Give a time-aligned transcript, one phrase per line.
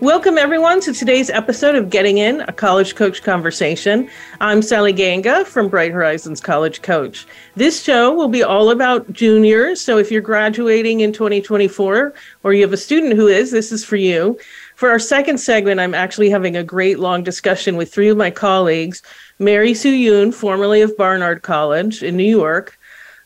[0.00, 4.08] Welcome, everyone, to today's episode of Getting In, a College Coach Conversation.
[4.40, 7.26] I'm Sally Ganga from Bright Horizons College Coach.
[7.56, 9.80] This show will be all about juniors.
[9.80, 12.14] So if you're graduating in 2024
[12.44, 14.38] or you have a student who is, this is for you.
[14.76, 18.30] For our second segment, I'm actually having a great long discussion with three of my
[18.30, 19.02] colleagues
[19.40, 22.77] Mary Sue Yoon, formerly of Barnard College in New York,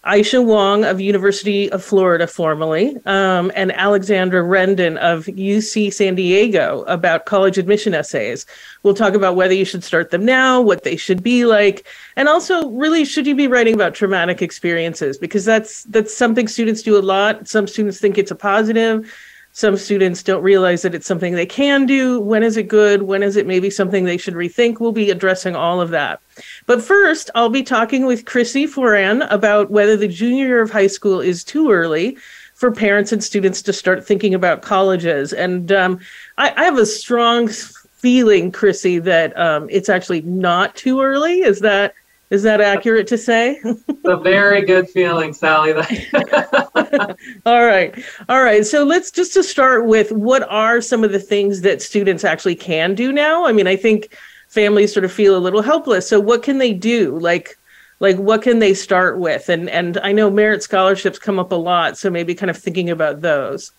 [0.04, 6.82] Aisha Wong of University of Florida, formerly, um, and Alexandra Rendon of UC San Diego
[6.88, 8.44] about college admission essays.
[8.82, 11.86] We'll talk about whether you should start them now, what they should be like,
[12.16, 16.82] and also really should you be writing about traumatic experiences because that's that's something students
[16.82, 17.46] do a lot.
[17.46, 19.08] Some students think it's a positive
[19.52, 22.18] some students don't realize that it's something they can do.
[22.18, 23.02] When is it good?
[23.02, 24.80] When is it maybe something they should rethink?
[24.80, 26.20] We'll be addressing all of that.
[26.64, 30.86] But first, I'll be talking with Chrissy Foran about whether the junior year of high
[30.86, 32.16] school is too early
[32.54, 35.34] for parents and students to start thinking about colleges.
[35.34, 36.00] And um,
[36.38, 41.40] I, I, have a strong feeling, Chrissy, that um, it's actually not too early.
[41.40, 41.94] Is that
[42.32, 43.60] is that accurate to say?
[43.62, 45.74] it's a very good feeling, Sally.
[47.44, 47.94] All right.
[48.30, 48.64] All right.
[48.64, 52.54] So let's just to start with what are some of the things that students actually
[52.54, 53.44] can do now?
[53.44, 54.16] I mean, I think
[54.48, 56.08] families sort of feel a little helpless.
[56.08, 57.18] So what can they do?
[57.18, 57.58] Like
[58.00, 59.50] like what can they start with?
[59.50, 62.88] And and I know merit scholarships come up a lot, so maybe kind of thinking
[62.88, 63.72] about those.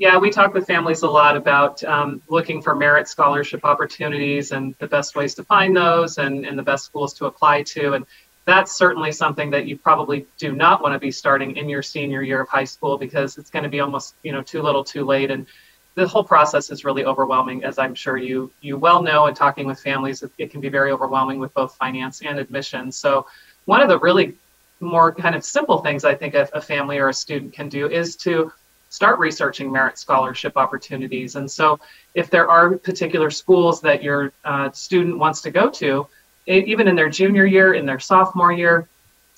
[0.00, 4.74] Yeah, we talk with families a lot about um, looking for merit scholarship opportunities and
[4.78, 7.92] the best ways to find those and, and the best schools to apply to.
[7.92, 8.06] And
[8.46, 12.22] that's certainly something that you probably do not want to be starting in your senior
[12.22, 15.04] year of high school because it's going to be almost you know too little too
[15.04, 15.46] late and
[15.96, 19.66] the whole process is really overwhelming as i'm sure you you well know and talking
[19.66, 23.26] with families it, it can be very overwhelming with both finance and admissions so
[23.66, 24.34] one of the really
[24.80, 27.88] more kind of simple things i think a, a family or a student can do
[27.88, 28.50] is to
[28.90, 31.36] start researching merit scholarship opportunities.
[31.36, 31.80] And so,
[32.14, 36.06] if there are particular schools that your uh, student wants to go to,
[36.46, 38.88] even in their junior year, in their sophomore year,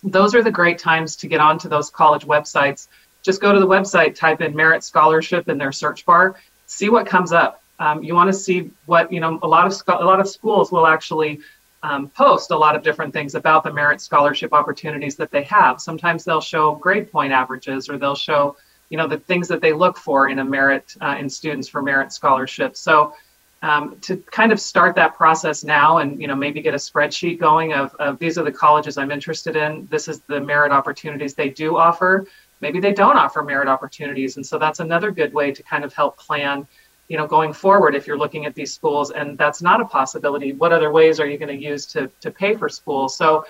[0.03, 2.89] those are the great times to get onto those college websites.
[3.23, 6.37] Just go to the website, type in merit scholarship in their search bar,
[6.67, 7.63] see what comes up.
[7.79, 9.39] Um, you want to see what you know.
[9.43, 11.41] A lot of a lot of schools will actually
[11.83, 15.81] um, post a lot of different things about the merit scholarship opportunities that they have.
[15.81, 18.57] Sometimes they'll show grade point averages, or they'll show
[18.93, 21.81] you know the things that they look for in a merit uh, in students for
[21.81, 22.79] merit scholarships.
[22.79, 23.15] So
[23.63, 27.41] um, to kind of start that process now and you know maybe get a spreadsheet
[27.41, 29.89] going of, of these are the colleges I'm interested in.
[29.91, 32.27] This is the merit opportunities they do offer.
[32.61, 35.95] Maybe they don't offer merit opportunities, and so that's another good way to kind of
[35.95, 36.67] help plan
[37.09, 40.53] you know going forward if you're looking at these schools and that's not a possibility
[40.53, 43.45] what other ways are you going to use to to pay for schools so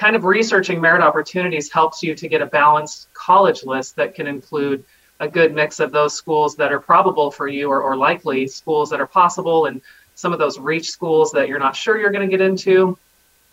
[0.00, 4.26] kind of researching merit opportunities helps you to get a balanced college list that can
[4.26, 4.82] include
[5.20, 8.88] a good mix of those schools that are probable for you or, or likely schools
[8.88, 9.82] that are possible and
[10.14, 12.96] some of those reach schools that you're not sure you're going to get into.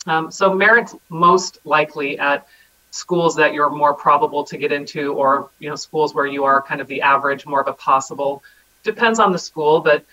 [0.06, 2.47] Um, so merit's most likely at
[2.91, 6.62] schools that you're more probable to get into or you know schools where you are
[6.62, 8.41] kind of the average more of a possible
[8.84, 10.06] depends on the school but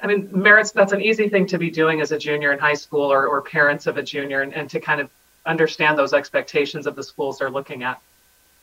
[0.00, 2.78] i mean merits that's an easy thing to be doing as a junior in high
[2.84, 5.10] school or, or parents of a junior and, and to kind of
[5.46, 8.00] understand those expectations of the schools they're looking at.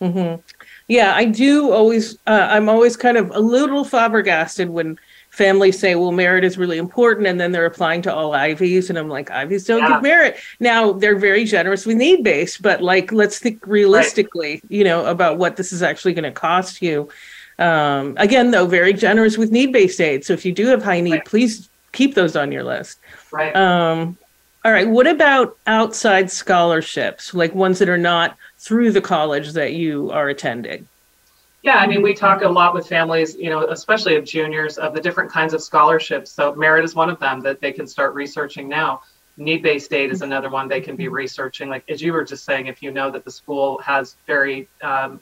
[0.01, 0.41] Mm-hmm.
[0.87, 2.17] Yeah, I do always.
[2.25, 4.97] Uh, I'm always kind of a little flabbergasted when
[5.29, 8.97] families say, "Well, merit is really important," and then they're applying to all Ivies, and
[8.97, 9.93] I'm like, "Ivies don't yeah.
[9.93, 14.63] give merit." Now they're very generous with need based, but like, let's think realistically, right.
[14.69, 17.09] you know, about what this is actually going to cost you.
[17.59, 20.25] Um, again, though, very generous with need based aid.
[20.25, 21.25] So if you do have high need, right.
[21.25, 22.99] please keep those on your list.
[23.31, 23.55] Right.
[23.55, 24.17] Um,
[24.63, 24.87] all right.
[24.87, 30.29] What about outside scholarships, like ones that are not through the college that you are
[30.29, 30.87] attending?
[31.63, 34.93] Yeah, I mean, we talk a lot with families, you know, especially of juniors, of
[34.93, 36.31] the different kinds of scholarships.
[36.31, 39.01] So, merit is one of them that they can start researching now.
[39.37, 41.69] Need based aid is another one they can be researching.
[41.69, 45.21] Like, as you were just saying, if you know that the school has very um,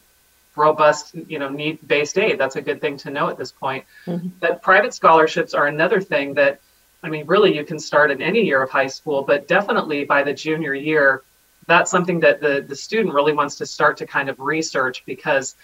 [0.56, 3.86] robust, you know, need based aid, that's a good thing to know at this point.
[4.06, 4.30] Mm-hmm.
[4.40, 6.60] But private scholarships are another thing that
[7.02, 10.24] I mean, really, you can start in any year of high school, but definitely by
[10.24, 11.24] the junior year,
[11.66, 15.56] that's something that the, the student really wants to start to kind of research because,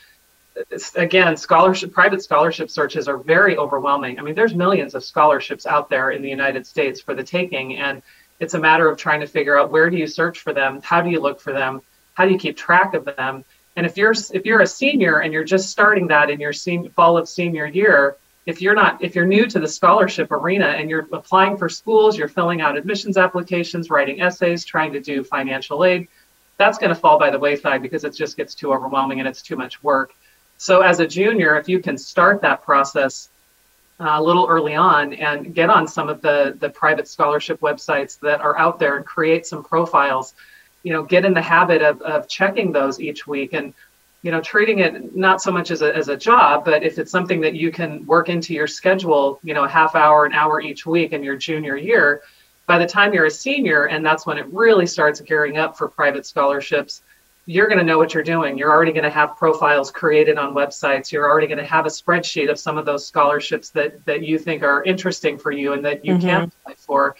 [0.57, 4.17] uh, again, scholarship, private scholarship searches are very overwhelming.
[4.19, 7.77] I mean, there's millions of scholarships out there in the United States for the taking,
[7.77, 8.01] and
[8.39, 10.81] It's a matter of trying to figure out where do you search for them?
[10.83, 11.81] How do you look for them?
[12.15, 13.45] How do you keep track of them?
[13.75, 16.89] And if you're if you're a senior and you're just starting that in your senior,
[16.91, 20.89] fall of senior year, if you're not if you're new to the scholarship arena and
[20.89, 25.83] you're applying for schools, you're filling out admissions applications, writing essays, trying to do financial
[25.83, 26.07] aid,
[26.57, 29.41] that's going to fall by the wayside because it just gets too overwhelming and it's
[29.41, 30.13] too much work.
[30.57, 33.29] So as a junior, if you can start that process
[33.99, 38.19] uh, a little early on and get on some of the the private scholarship websites
[38.19, 40.33] that are out there and create some profiles
[40.83, 43.73] you know get in the habit of, of checking those each week and
[44.25, 47.11] you know treating it not so much as a, as a job but if it's
[47.11, 50.59] something that you can work into your schedule you know a half hour an hour
[50.59, 52.23] each week in your junior year
[52.65, 55.87] by the time you're a senior and that's when it really starts gearing up for
[55.87, 57.03] private scholarships
[57.47, 58.57] you're going to know what you're doing.
[58.57, 61.11] You're already going to have profiles created on websites.
[61.11, 64.39] You're already going to have a spreadsheet of some of those scholarships that that you
[64.39, 66.27] think are interesting for you and that you mm-hmm.
[66.27, 67.15] can apply for.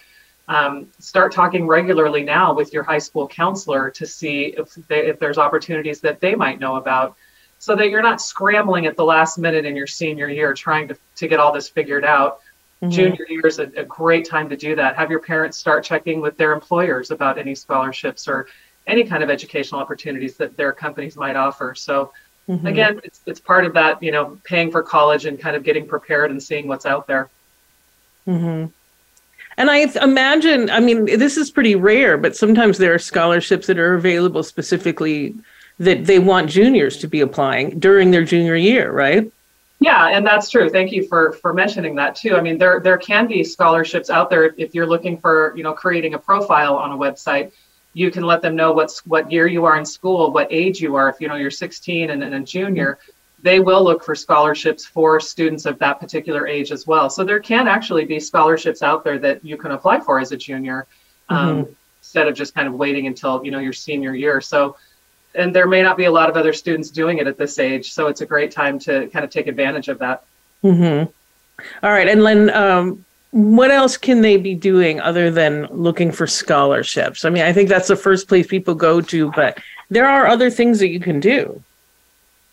[0.48, 5.18] Um, start talking regularly now with your high school counselor to see if they, if
[5.18, 7.16] there's opportunities that they might know about,
[7.58, 10.96] so that you're not scrambling at the last minute in your senior year trying to
[11.16, 12.40] to get all this figured out.
[12.82, 12.90] Mm-hmm.
[12.90, 14.96] Junior year is a, a great time to do that.
[14.96, 18.46] Have your parents start checking with their employers about any scholarships or
[18.86, 21.74] any kind of educational opportunities that their companies might offer.
[21.74, 22.12] So
[22.48, 22.66] mm-hmm.
[22.66, 25.88] again, it's it's part of that, you know, paying for college and kind of getting
[25.88, 27.30] prepared and seeing what's out there.
[28.28, 28.66] Mm-hmm.
[29.58, 33.78] And I imagine, I mean, this is pretty rare, but sometimes there are scholarships that
[33.78, 35.34] are available specifically
[35.78, 39.30] that they want juniors to be applying during their junior year, right?
[39.80, 40.70] Yeah, and that's true.
[40.70, 42.34] Thank you for for mentioning that too.
[42.36, 45.74] I mean, there there can be scholarships out there if you're looking for, you know,
[45.74, 47.52] creating a profile on a website
[47.96, 50.96] you can let them know what's what year you are in school, what age you
[50.96, 51.08] are.
[51.08, 52.98] If you know you're 16 and, and a junior,
[53.46, 57.08] they will look for scholarships for students of that particular age as well.
[57.08, 60.36] So there can actually be scholarships out there that you can apply for as a
[60.36, 60.88] junior,
[61.28, 61.72] um, mm-hmm.
[62.00, 64.40] instead of just kind of waiting until you know your senior year.
[64.40, 64.76] So,
[65.36, 67.92] and there may not be a lot of other students doing it at this age,
[67.92, 70.24] so it's a great time to kind of take advantage of that.
[70.64, 71.08] Mm-hmm.
[71.84, 76.26] All right, and Len, um, what else can they be doing other than looking for
[76.26, 77.24] scholarships?
[77.24, 80.50] I mean, I think that's the first place people go to, but there are other
[80.50, 81.62] things that you can do.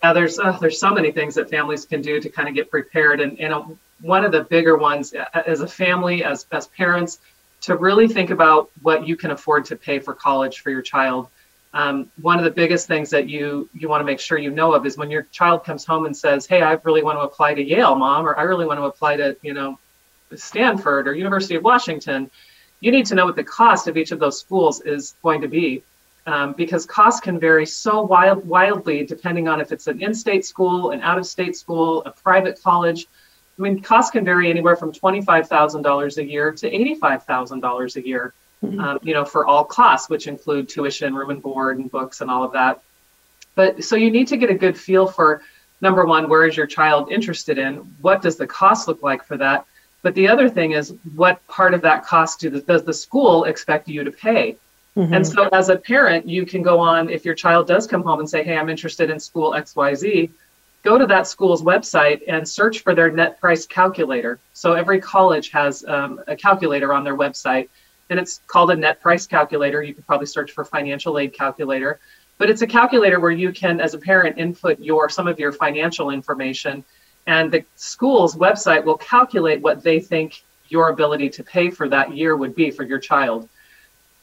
[0.03, 2.69] Yeah, there's uh, there's so many things that families can do to kind of get
[2.69, 6.67] prepared, and you know, one of the bigger ones uh, as a family, as as
[6.67, 7.19] parents,
[7.61, 11.29] to really think about what you can afford to pay for college for your child.
[11.73, 14.73] Um, one of the biggest things that you you want to make sure you know
[14.73, 17.53] of is when your child comes home and says, "Hey, I really want to apply
[17.53, 19.79] to Yale, mom," or "I really want to apply to you know
[20.35, 22.29] Stanford or University of Washington,
[22.81, 25.47] you need to know what the cost of each of those schools is going to
[25.47, 25.81] be.
[26.25, 30.91] Um, because costs can vary so wild, wildly depending on if it's an in-state school,
[30.91, 33.07] an out-of-state school, a private college.
[33.59, 37.59] I mean, costs can vary anywhere from twenty-five thousand dollars a year to eighty-five thousand
[37.59, 38.33] dollars a year.
[38.63, 38.79] Mm-hmm.
[38.79, 42.31] Um, you know, for all costs, which include tuition, room and board, and books, and
[42.31, 42.81] all of that.
[43.55, 45.41] But so you need to get a good feel for
[45.81, 47.75] number one, where is your child interested in?
[47.99, 49.65] What does the cost look like for that?
[50.01, 53.43] But the other thing is, what part of that cost do the, does the school
[53.43, 54.55] expect you to pay?
[54.95, 55.13] Mm-hmm.
[55.13, 58.19] And so, as a parent, you can go on if your child does come home
[58.19, 60.29] and say, Hey, I'm interested in school XYZ,
[60.83, 64.39] go to that school's website and search for their net price calculator.
[64.53, 67.69] So, every college has um, a calculator on their website,
[68.09, 69.81] and it's called a net price calculator.
[69.81, 71.99] You could probably search for financial aid calculator,
[72.37, 75.51] but it's a calculator where you can, as a parent, input your some of your
[75.51, 76.83] financial information
[77.27, 82.15] and the school's website will calculate what they think your ability to pay for that
[82.15, 83.47] year would be for your child.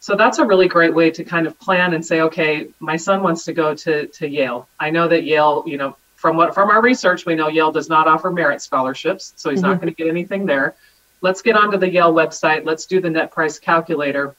[0.00, 3.22] So that's a really great way to kind of plan and say, okay, my son
[3.22, 4.66] wants to go to, to Yale.
[4.78, 7.88] I know that Yale, you know, from what from our research, we know Yale does
[7.88, 9.70] not offer merit scholarships, so he's mm-hmm.
[9.70, 10.74] not going to get anything there.
[11.20, 12.64] Let's get onto the Yale website.
[12.64, 14.34] Let's do the net price calculator.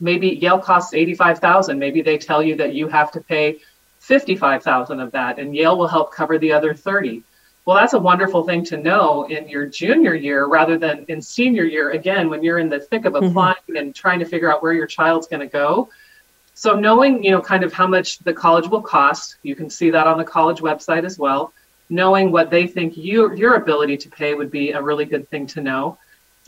[0.00, 1.78] Maybe Yale costs 85,000.
[1.78, 3.58] Maybe they tell you that you have to pay
[4.00, 7.22] 55,000 of that and Yale will help cover the other 30
[7.64, 11.64] well, that's a wonderful thing to know in your junior year rather than in senior
[11.64, 11.90] year.
[11.90, 13.26] Again, when you're in the thick of mm-hmm.
[13.26, 13.76] applying mm-hmm.
[13.76, 15.88] and trying to figure out where your child's going to go.
[16.54, 19.90] So knowing, you know, kind of how much the college will cost, you can see
[19.90, 21.52] that on the college website as well.
[21.88, 25.46] Knowing what they think you, your ability to pay would be a really good thing
[25.46, 25.98] to know.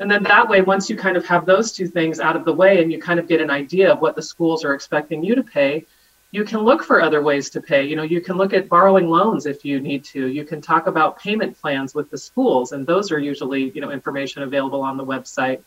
[0.00, 2.52] And then that way, once you kind of have those two things out of the
[2.52, 5.36] way and you kind of get an idea of what the schools are expecting you
[5.36, 5.86] to pay,
[6.34, 7.84] you can look for other ways to pay.
[7.84, 10.26] You know, you can look at borrowing loans if you need to.
[10.26, 13.92] You can talk about payment plans with the schools, and those are usually, you know,
[13.92, 15.60] information available on the website.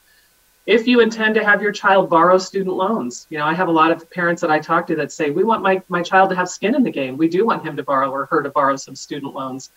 [0.65, 3.71] If you intend to have your child borrow student loans, you know, I have a
[3.71, 6.36] lot of parents that I talk to that say, we want my, my child to
[6.36, 7.15] have skin in the game.
[7.15, 9.69] We do want him to borrow or her to borrow some student loans.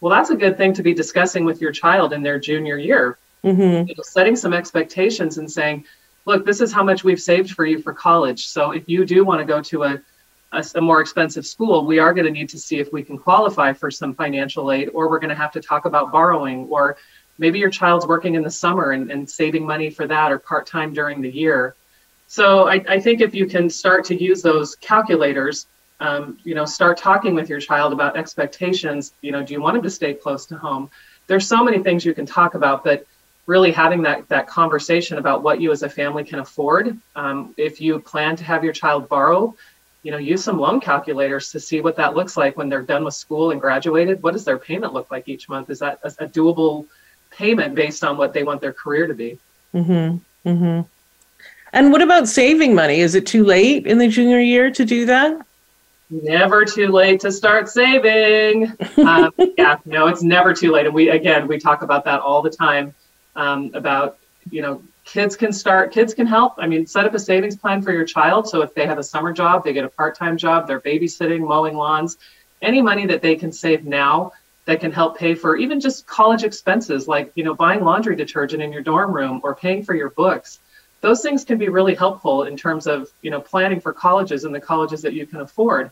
[0.00, 3.18] Well, that's a good thing to be discussing with your child in their junior year.
[3.44, 3.86] Mm-hmm.
[3.86, 5.84] You know, setting some expectations and saying,
[6.24, 8.46] look, this is how much we've saved for you for college.
[8.46, 10.00] So if you do want to go to a,
[10.52, 13.18] a, a more expensive school, we are going to need to see if we can
[13.18, 16.96] qualify for some financial aid, or we're going to have to talk about borrowing, or
[17.38, 20.66] maybe your child's working in the summer and, and saving money for that or part
[20.66, 21.74] time during the year.
[22.28, 25.66] So I, I, think if you can start to use those calculators,
[26.00, 29.12] um, you know, start talking with your child about expectations.
[29.20, 30.90] You know, do you want them to stay close to home?
[31.26, 33.06] There's so many things you can talk about, but
[33.46, 36.98] really having that that conversation about what you as a family can afford.
[37.16, 39.54] Um, if you plan to have your child borrow,
[40.02, 43.04] you know, use some loan calculators to see what that looks like when they're done
[43.04, 44.22] with school and graduated.
[44.22, 45.70] What does their payment look like each month?
[45.70, 46.86] Is that a, a doable
[47.30, 49.38] payment based on what they want their career to be?
[49.74, 50.48] Mm-hmm.
[50.48, 50.80] Mm-hmm.
[51.72, 53.00] And what about saving money?
[53.00, 55.46] Is it too late in the junior year to do that?
[56.10, 58.72] Never too late to start saving.
[58.98, 60.84] um, yeah, no, it's never too late.
[60.84, 62.94] And we, again, we talk about that all the time
[63.34, 64.18] um, about,
[64.50, 66.54] you know, kids can start, kids can help.
[66.58, 68.48] I mean, set up a savings plan for your child.
[68.48, 71.46] So if they have a summer job, they get a part time job, they're babysitting,
[71.46, 72.18] mowing lawns,
[72.60, 74.32] any money that they can save now
[74.64, 78.62] that can help pay for even just college expenses like, you know, buying laundry detergent
[78.62, 80.60] in your dorm room or paying for your books
[81.02, 84.54] those things can be really helpful in terms of you know planning for colleges and
[84.54, 85.90] the colleges that you can afford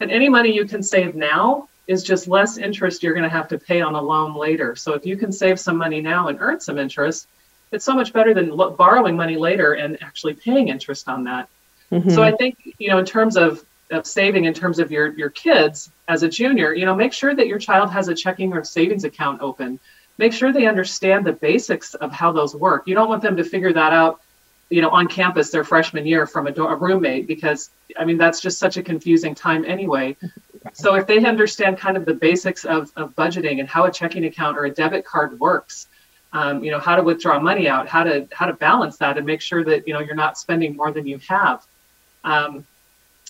[0.00, 3.48] and any money you can save now is just less interest you're going to have
[3.48, 6.38] to pay on a loan later so if you can save some money now and
[6.40, 7.28] earn some interest
[7.72, 11.48] it's so much better than lo- borrowing money later and actually paying interest on that
[11.90, 12.10] mm-hmm.
[12.10, 15.30] so i think you know in terms of, of saving in terms of your your
[15.30, 18.64] kids as a junior you know make sure that your child has a checking or
[18.64, 19.78] savings account open
[20.18, 23.44] make sure they understand the basics of how those work you don't want them to
[23.44, 24.20] figure that out
[24.70, 28.40] you know, on campus their freshman year from a, a roommate because I mean that's
[28.40, 30.16] just such a confusing time anyway.
[30.74, 34.24] So if they understand kind of the basics of, of budgeting and how a checking
[34.24, 35.88] account or a debit card works,
[36.32, 39.26] um, you know, how to withdraw money out, how to how to balance that and
[39.26, 41.66] make sure that you know you're not spending more than you have.
[42.24, 42.66] Um,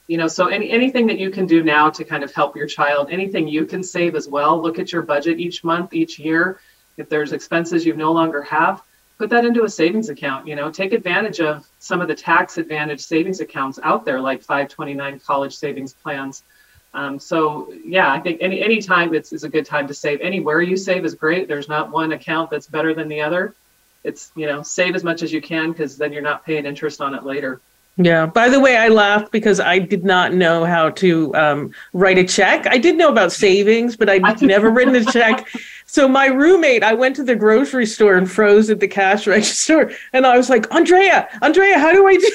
[0.08, 2.66] you know, so any anything that you can do now to kind of help your
[2.66, 4.60] child, anything you can save as well.
[4.60, 6.60] Look at your budget each month, each year.
[6.96, 8.82] If there's expenses you no longer have,
[9.18, 12.56] put that into a savings account you know take advantage of some of the tax
[12.56, 16.44] advantage savings accounts out there like 529 college savings plans
[16.98, 20.20] um, so yeah i think any any time it's, is a good time to save
[20.20, 23.54] anywhere you save is great there's not one account that's better than the other
[24.04, 27.00] it's you know save as much as you can because then you're not paying interest
[27.00, 27.60] on it later
[28.00, 28.26] yeah.
[28.26, 32.22] By the way, I laughed because I did not know how to um, write a
[32.22, 32.68] check.
[32.68, 35.48] I did know about savings, but I'd never written a check.
[35.84, 39.90] So my roommate, I went to the grocery store and froze at the cash register,
[40.12, 42.32] and I was like, Andrea, Andrea, how do I do?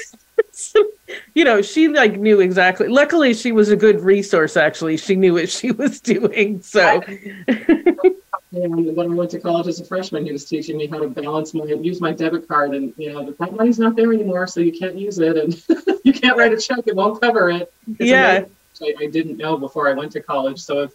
[1.34, 2.88] you know, she like knew exactly.
[2.88, 4.58] Luckily, she was a good resource.
[4.58, 6.62] Actually, she knew what she was doing.
[6.62, 7.02] So.
[7.48, 8.16] And
[8.96, 11.54] when I went to college as a freshman, he was teaching me how to balance
[11.54, 14.60] my use my debit card, and you know the that money's not there anymore, so
[14.60, 15.64] you can't use it, and
[16.04, 17.74] you can't write a check; it won't cover it.
[18.00, 18.46] Yeah,
[18.82, 20.60] I, I didn't know before I went to college.
[20.60, 20.94] So if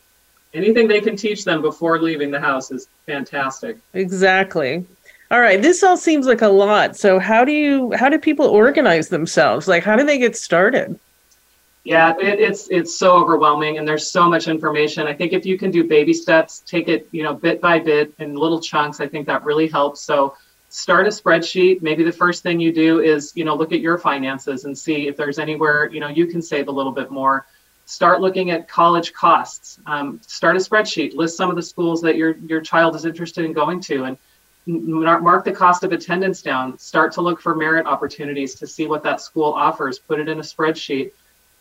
[0.55, 3.79] anything they can teach them before leaving the house is fantastic.
[3.95, 4.87] Exactly.
[5.31, 6.97] All right, this all seems like a lot.
[6.97, 9.69] So how do you how do people organize themselves?
[9.69, 10.99] Like how do they get started?
[11.85, 15.07] Yeah, it, it's it's so overwhelming, and there's so much information.
[15.07, 18.15] I think if you can do baby steps, take it you know bit by bit
[18.19, 19.01] in little chunks.
[19.01, 20.01] I think that really helps.
[20.01, 20.35] So
[20.71, 21.83] start a spreadsheet.
[21.83, 25.09] Maybe the first thing you do is you know look at your finances and see
[25.09, 27.47] if there's anywhere you know you can save a little bit more.
[27.85, 29.79] Start looking at college costs.
[29.87, 31.15] Um, start a spreadsheet.
[31.15, 34.17] List some of the schools that your your child is interested in going to, and
[34.69, 36.79] mark the cost of attendance down.
[36.79, 39.99] Start to look for merit opportunities to see what that school offers.
[39.99, 41.13] Put it in a spreadsheet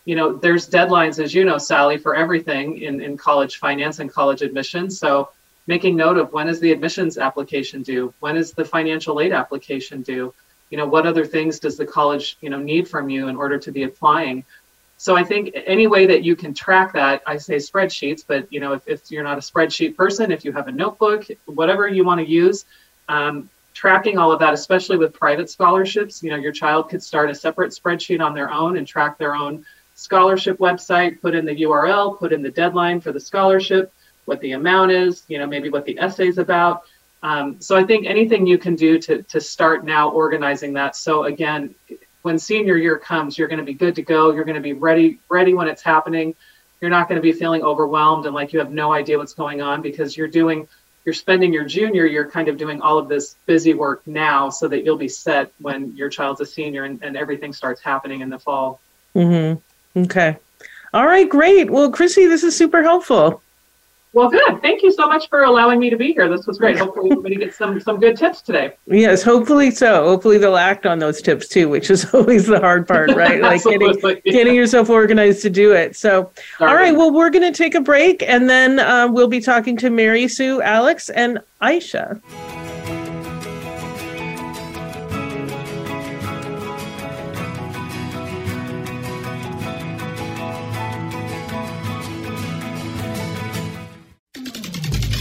[0.08, 4.10] you know, there's deadlines, as you know, Sally, for everything in, in college finance and
[4.10, 4.98] college admissions.
[4.98, 5.32] So
[5.68, 8.14] making note of when is the admissions application due?
[8.22, 10.34] When is the financial aid application due?
[10.70, 13.60] You know, what other things does the college, you know, need from you in order
[13.60, 14.46] to be applying?
[14.96, 18.62] So I think any way that you can track that, I say spreadsheets, but you
[18.62, 22.06] know, if, if you're not a spreadsheet person, if you have a notebook, whatever you
[22.06, 22.64] want to use,
[23.10, 27.30] um, tracking all of that, especially with private scholarships, you know, your child could start
[27.30, 31.62] a separate spreadsheet on their own and track their own scholarship website, put in the
[31.64, 33.92] URL, put in the deadline for the scholarship,
[34.26, 36.84] what the amount is, you know, maybe what the essay is about.
[37.24, 40.96] Um, so I think anything you can do to, to start now organizing that.
[40.96, 41.74] So again,
[42.22, 44.32] when senior year comes, you're going to be good to go.
[44.32, 46.36] You're going to be ready, ready when it's happening.
[46.82, 49.62] You're not going to be feeling overwhelmed and like you have no idea what's going
[49.62, 50.68] on because you're doing,
[51.08, 54.68] you're spending your junior year kind of doing all of this busy work now so
[54.68, 58.30] that you'll be set when your child's a senior and, and everything starts happening in
[58.30, 58.82] the fall.
[59.16, 60.02] Mm-hmm.
[60.02, 60.36] Okay.
[60.94, 61.72] All right, great.
[61.72, 63.42] Well, Chrissy, this is super helpful.
[64.18, 64.64] Well, good.
[64.64, 66.28] Thank you so much for allowing me to be here.
[66.28, 66.76] This was great.
[66.80, 68.74] Hopefully, everybody gets some some good tips today.
[68.88, 70.06] Yes, hopefully so.
[70.06, 73.40] Hopefully, they'll act on those tips too, which is always the hard part, right?
[73.40, 73.96] like getting
[74.26, 75.96] getting yourself organized to do it.
[75.96, 76.96] So, all right.
[76.96, 80.28] Well, we're going to take a break, and then uh, we'll be talking to Mary
[80.28, 82.20] Sue, Alex, and Aisha.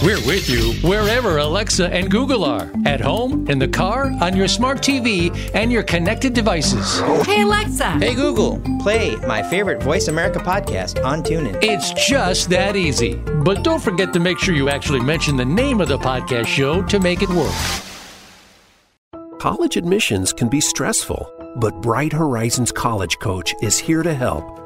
[0.07, 4.47] We're with you wherever Alexa and Google are at home, in the car, on your
[4.47, 7.01] smart TV, and your connected devices.
[7.27, 7.91] Hey, Alexa.
[7.99, 8.63] Hey, Google.
[8.81, 11.59] Play my favorite Voice America podcast on TuneIn.
[11.61, 13.17] It's just that easy.
[13.17, 16.83] But don't forget to make sure you actually mention the name of the podcast show
[16.83, 17.53] to make it work.
[19.41, 24.66] College admissions can be stressful, but Bright Horizons College Coach is here to help.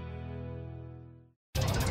[1.55, 1.90] you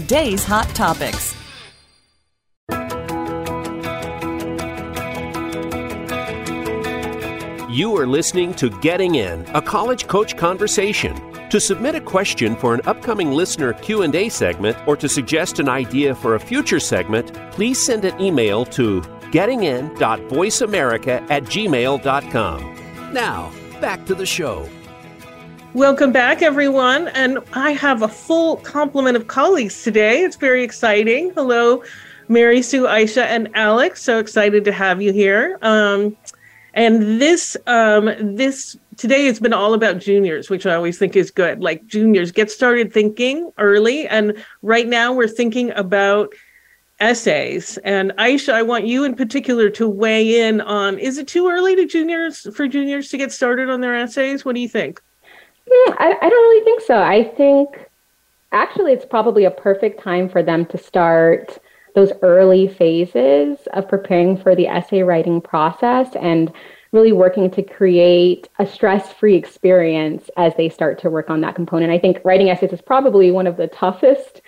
[0.00, 1.34] today's hot topics.
[7.70, 11.14] You are listening to Getting In, a college coach conversation.
[11.50, 16.14] To submit a question for an upcoming listener Q&A segment or to suggest an idea
[16.14, 23.12] for a future segment, please send an email to gettingin.voiceamerica at gmail.com.
[23.12, 24.66] Now, back to the show.
[25.74, 27.06] Welcome back, everyone.
[27.08, 30.22] And I have a full complement of colleagues today.
[30.22, 31.30] It's very exciting.
[31.30, 31.84] Hello,
[32.26, 34.02] Mary Sue, Aisha, and Alex.
[34.02, 35.60] So excited to have you here.
[35.62, 36.16] Um,
[36.74, 41.30] and this um, this today has been all about juniors, which I always think is
[41.30, 41.62] good.
[41.62, 44.08] Like juniors, get started thinking early.
[44.08, 46.34] And right now, we're thinking about
[46.98, 47.78] essays.
[47.84, 51.76] And Aisha, I want you in particular to weigh in on is it too early
[51.76, 54.44] to juniors for juniors to get started on their essays?
[54.44, 55.00] What do you think?
[55.70, 57.00] Mm, I, I don't really think so.
[57.00, 57.88] I think
[58.52, 61.58] actually it's probably a perfect time for them to start
[61.94, 66.52] those early phases of preparing for the essay writing process and
[66.92, 71.92] really working to create a stress-free experience as they start to work on that component.
[71.92, 74.40] I think writing essays is probably one of the toughest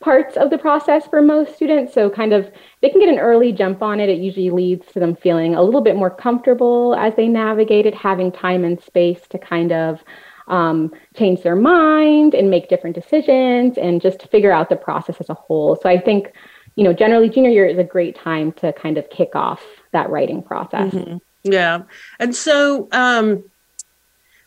[0.00, 1.94] parts of the process for most students.
[1.94, 2.50] So, kind of,
[2.82, 4.10] they can get an early jump on it.
[4.10, 7.94] It usually leads to them feeling a little bit more comfortable as they navigate it,
[7.94, 10.04] having time and space to kind of
[10.48, 15.28] um, change their mind and make different decisions and just figure out the process as
[15.28, 15.76] a whole.
[15.82, 16.32] So, I think,
[16.76, 20.10] you know, generally, junior year is a great time to kind of kick off that
[20.10, 20.92] writing process.
[20.92, 21.18] Mm-hmm.
[21.44, 21.82] Yeah.
[22.18, 23.44] And so, um,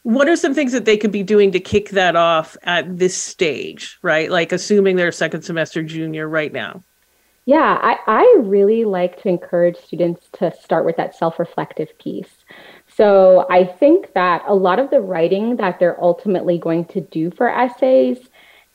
[0.03, 3.15] what are some things that they could be doing to kick that off at this
[3.15, 4.31] stage, right?
[4.31, 6.83] Like assuming they're second semester junior right now.
[7.45, 12.29] Yeah, I, I really like to encourage students to start with that self reflective piece.
[12.99, 17.31] So I think that a lot of the writing that they're ultimately going to do
[17.31, 18.17] for essays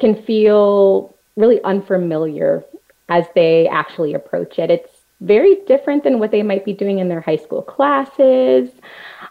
[0.01, 2.65] can feel really unfamiliar
[3.11, 4.71] as they actually approach it.
[4.71, 8.71] It's very different than what they might be doing in their high school classes.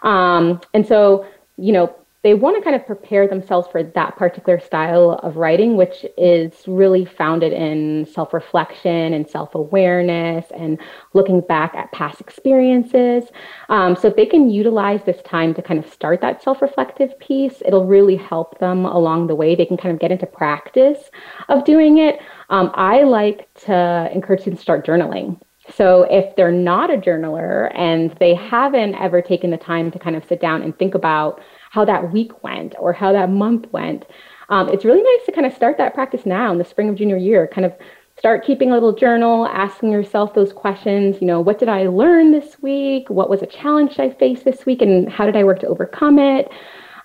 [0.03, 1.25] Um, and so
[1.57, 5.75] you know, they want to kind of prepare themselves for that particular style of writing,
[5.75, 10.79] which is really founded in self reflection and self awareness and
[11.13, 13.25] looking back at past experiences.
[13.67, 17.17] Um, so, if they can utilize this time to kind of start that self reflective
[17.19, 19.53] piece, it'll really help them along the way.
[19.53, 21.11] They can kind of get into practice
[21.49, 22.19] of doing it.
[22.49, 25.41] Um, I like to encourage students to start journaling.
[25.75, 30.15] So if they're not a journaler and they haven't ever taken the time to kind
[30.15, 31.41] of sit down and think about
[31.73, 34.05] how that week went or how that month went,
[34.49, 36.95] um, it's really nice to kind of start that practice now in the spring of
[36.95, 37.47] junior year.
[37.47, 37.73] Kind of
[38.15, 41.17] start keeping a little journal, asking yourself those questions.
[41.19, 43.09] You know, what did I learn this week?
[43.09, 44.83] What was a challenge I faced this week?
[44.83, 46.47] And how did I work to overcome it?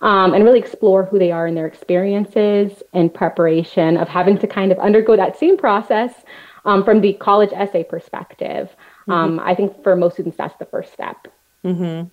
[0.03, 4.47] Um, and really explore who they are and their experiences in preparation of having to
[4.47, 6.13] kind of undergo that same process
[6.67, 8.69] um, from the college essay perspective.
[9.09, 9.13] Mm-hmm.
[9.13, 11.27] Um, I think for most students, that's the first step.
[11.65, 12.09] Mm-hmm.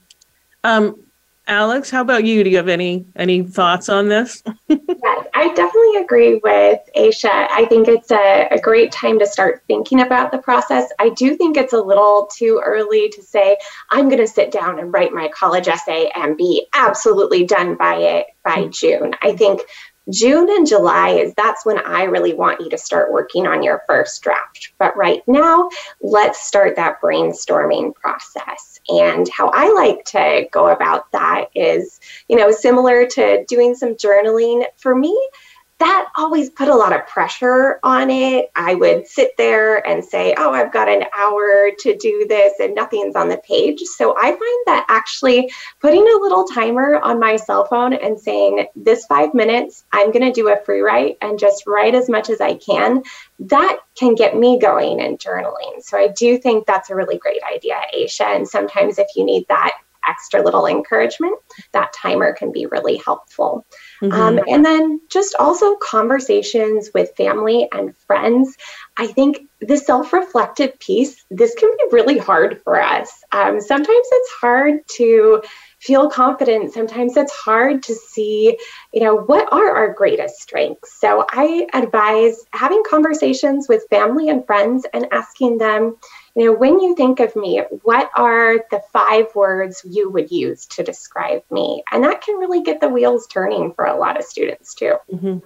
[1.48, 2.44] Alex, how about you?
[2.44, 4.44] Do you have any any thoughts on this?
[4.70, 7.48] I definitely agree with Aisha.
[7.52, 10.90] I think it's a, a great time to start thinking about the process.
[10.98, 13.58] I do think it's a little too early to say,
[13.92, 17.98] I'm going to sit down and write my college essay and be absolutely done by
[17.98, 18.66] it by.
[18.76, 19.14] June.
[19.22, 19.62] I think
[20.10, 23.82] June and July is that's when I really want you to start working on your
[23.88, 24.72] first draft.
[24.78, 25.70] But right now,
[26.02, 28.80] let's start that brainstorming process.
[28.88, 33.96] And how I like to go about that is, you know, similar to doing some
[33.96, 34.66] journaling.
[34.78, 35.18] For me,
[35.80, 38.50] that always put a lot of pressure on it.
[38.56, 42.74] I would sit there and say, Oh, I've got an hour to do this, and
[42.74, 43.82] nothing's on the page.
[43.82, 48.68] So I find that actually putting a little timer on my cell phone and saying,
[48.76, 52.30] This five minutes, I'm going to do a free write and just write as much
[52.30, 53.04] as I can,
[53.40, 55.82] that can get me going and journaling.
[55.82, 58.34] So I do think that's a really great idea, Aisha.
[58.34, 59.74] And sometimes if you need that
[60.08, 61.36] extra little encouragement,
[61.74, 63.66] that timer can be really helpful.
[64.02, 64.12] Mm-hmm.
[64.12, 68.56] Um, and then just also conversations with family and friends.
[68.98, 73.24] I think the self reflective piece, this can be really hard for us.
[73.32, 75.42] Um, sometimes it's hard to
[75.80, 76.74] feel confident.
[76.74, 78.58] Sometimes it's hard to see,
[78.94, 81.00] you know, what are our greatest strengths.
[81.00, 85.98] So I advise having conversations with family and friends and asking them,
[86.36, 90.66] you know, when you think of me, what are the five words you would use
[90.66, 91.82] to describe me?
[91.92, 94.96] And that can really get the wheels turning for a lot of students too.
[95.14, 95.38] Mm-hmm.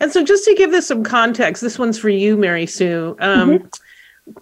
[0.00, 3.16] And so, just to give this some context, this one's for you, Mary Sue.
[3.18, 3.66] Um, mm-hmm.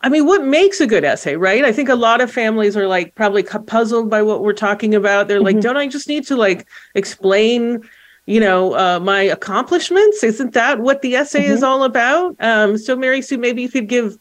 [0.02, 1.64] I mean, what makes a good essay, right?
[1.64, 5.28] I think a lot of families are like probably puzzled by what we're talking about.
[5.28, 5.62] They're like, mm-hmm.
[5.62, 7.82] don't I just need to like explain,
[8.26, 10.22] you know, uh, my accomplishments?
[10.22, 11.52] Isn't that what the essay mm-hmm.
[11.52, 12.36] is all about?
[12.40, 14.18] Um, so, Mary Sue, maybe you could give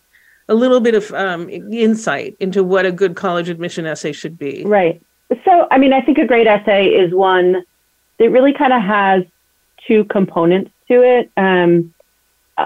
[0.50, 4.64] a little bit of um, insight into what a good college admission essay should be.
[4.66, 5.02] Right.
[5.46, 7.64] So, I mean, I think a great essay is one
[8.20, 9.24] that really kind of has
[9.88, 11.32] two components to it.
[11.38, 11.94] Um,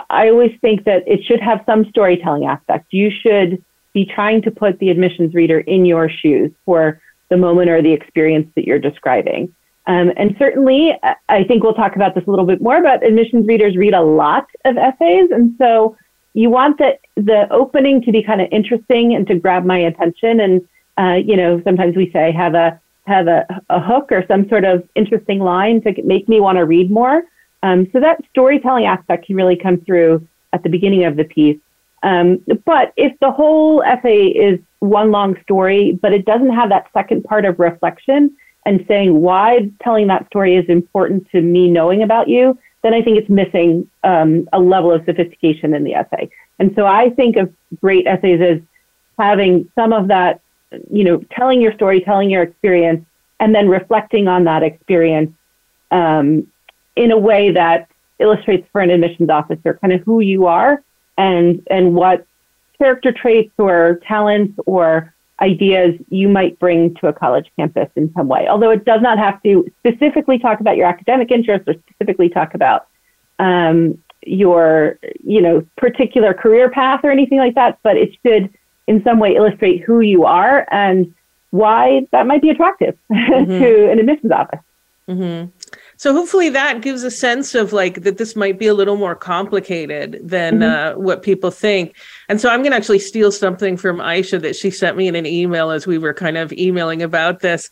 [0.10, 2.88] I always think that it should have some storytelling aspect.
[2.92, 3.64] You should
[3.94, 7.94] be trying to put the admissions reader in your shoes for the moment or the
[7.94, 9.54] experience that you're describing.
[9.88, 10.94] Um, and certainly,
[11.30, 14.02] I think we'll talk about this a little bit more, but admissions readers read a
[14.02, 15.32] lot of essays.
[15.32, 15.96] And so
[16.38, 20.40] you want the the opening to be kind of interesting and to grab my attention.
[20.40, 24.48] And uh, you know, sometimes we say have a have a, a hook or some
[24.48, 27.24] sort of interesting line to make me want to read more.
[27.64, 31.60] Um, so that storytelling aspect can really come through at the beginning of the piece.
[32.04, 36.86] Um, but if the whole essay is one long story, but it doesn't have that
[36.94, 42.04] second part of reflection and saying why telling that story is important to me knowing
[42.04, 46.30] about you, then I think it's missing um, a level of sophistication in the essay.
[46.60, 48.62] And so I think of great essays as
[49.18, 50.42] having some of that,
[50.92, 53.06] you know, telling your story, telling your experience,
[53.40, 55.32] and then reflecting on that experience
[55.92, 56.48] um,
[56.96, 60.84] in a way that illustrates for an admissions officer kind of who you are
[61.18, 62.26] and and what
[62.78, 68.28] character traits or talents or ideas you might bring to a college campus in some
[68.28, 68.48] way.
[68.48, 72.54] Although it does not have to specifically talk about your academic interests or specifically talk
[72.54, 72.88] about
[73.40, 78.54] um, your, you know, particular career path or anything like that, but it should
[78.88, 81.14] in some way illustrate who you are and
[81.52, 83.50] why that might be attractive mm-hmm.
[83.50, 84.60] to an admissions office.
[85.08, 85.57] Mm-hmm.
[85.98, 89.16] So hopefully that gives a sense of like that this might be a little more
[89.16, 90.98] complicated than mm-hmm.
[90.98, 91.96] uh, what people think.
[92.30, 95.16] And so I'm going to actually steal something from Aisha that she sent me in
[95.16, 97.70] an email as we were kind of emailing about this.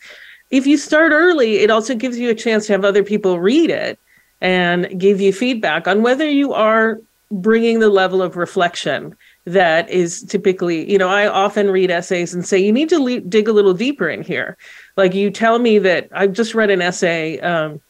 [0.50, 3.70] If you start early, it also gives you a chance to have other people read
[3.70, 3.98] it
[4.40, 10.22] and give you feedback on whether you are bringing the level of reflection that is
[10.24, 13.52] typically, you know, I often read essays and say, you need to le- dig a
[13.52, 14.56] little deeper in here.
[14.96, 17.80] Like you tell me that I've just read an essay um,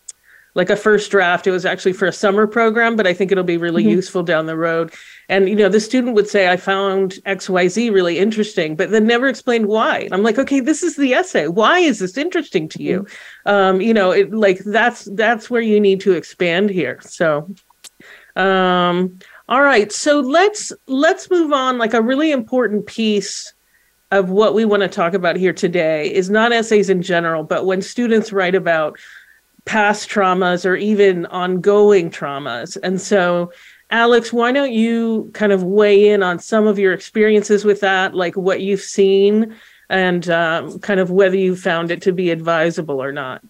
[0.57, 1.47] like a first draft.
[1.47, 3.90] It was actually for a summer program, but I think it'll be really mm-hmm.
[3.90, 4.92] useful down the road.
[5.29, 9.29] And, you know, the student would say, I found XYZ really interesting, but then never
[9.29, 10.09] explained why.
[10.11, 11.47] I'm like, okay, this is the essay.
[11.47, 13.03] Why is this interesting to you?
[13.03, 13.51] Mm-hmm.
[13.51, 17.01] Um, you know, it like that's that's where you need to expand here.
[17.03, 17.55] So
[18.35, 19.92] um all right.
[19.92, 21.79] So let's let's move on.
[21.79, 23.53] Like a really important piece
[24.11, 27.66] of what we want to talk about here today is not essays in general, but
[27.66, 28.99] when students write about
[29.66, 32.79] past traumas or even ongoing traumas.
[32.83, 33.52] And so,
[33.90, 38.14] Alex, why don't you kind of weigh in on some of your experiences with that,
[38.14, 39.55] like what you've seen
[39.90, 43.42] and um, kind of whether you found it to be advisable or not?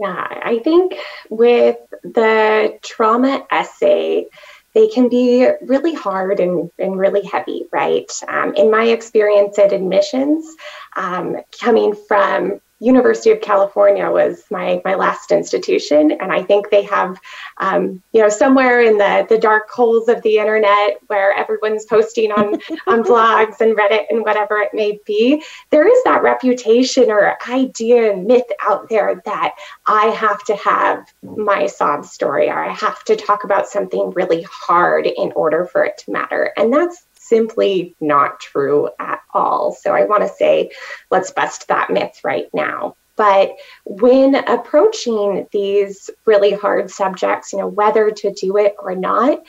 [0.00, 0.94] Yeah, I think
[1.28, 4.26] with the trauma essay,
[4.74, 8.10] they can be really hard and, and really heavy, right?
[8.26, 10.52] Um, in my experience at admissions,
[10.96, 16.82] um, coming from University of California was my my last institution, and I think they
[16.82, 17.18] have,
[17.58, 22.30] um, you know, somewhere in the the dark holes of the internet where everyone's posting
[22.30, 25.42] on on blogs and Reddit and whatever it may be.
[25.70, 29.54] There is that reputation or idea and myth out there that
[29.86, 34.42] I have to have my sob story or I have to talk about something really
[34.42, 39.72] hard in order for it to matter, and that's simply not true at all.
[39.72, 40.70] So I want to say,
[41.10, 42.96] let's bust that myth right now.
[43.16, 43.52] But
[43.84, 49.42] when approaching these really hard subjects, you know, whether to do it or not,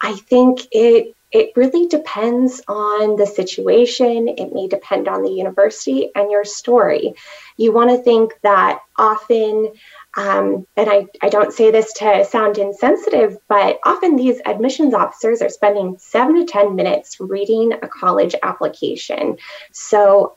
[0.00, 4.28] I think it it really depends on the situation.
[4.28, 7.12] It may depend on the university and your story.
[7.58, 9.72] You want to think that often
[10.18, 15.40] um, and I, I don't say this to sound insensitive, but often these admissions officers
[15.40, 19.38] are spending seven to 10 minutes reading a college application.
[19.70, 20.36] So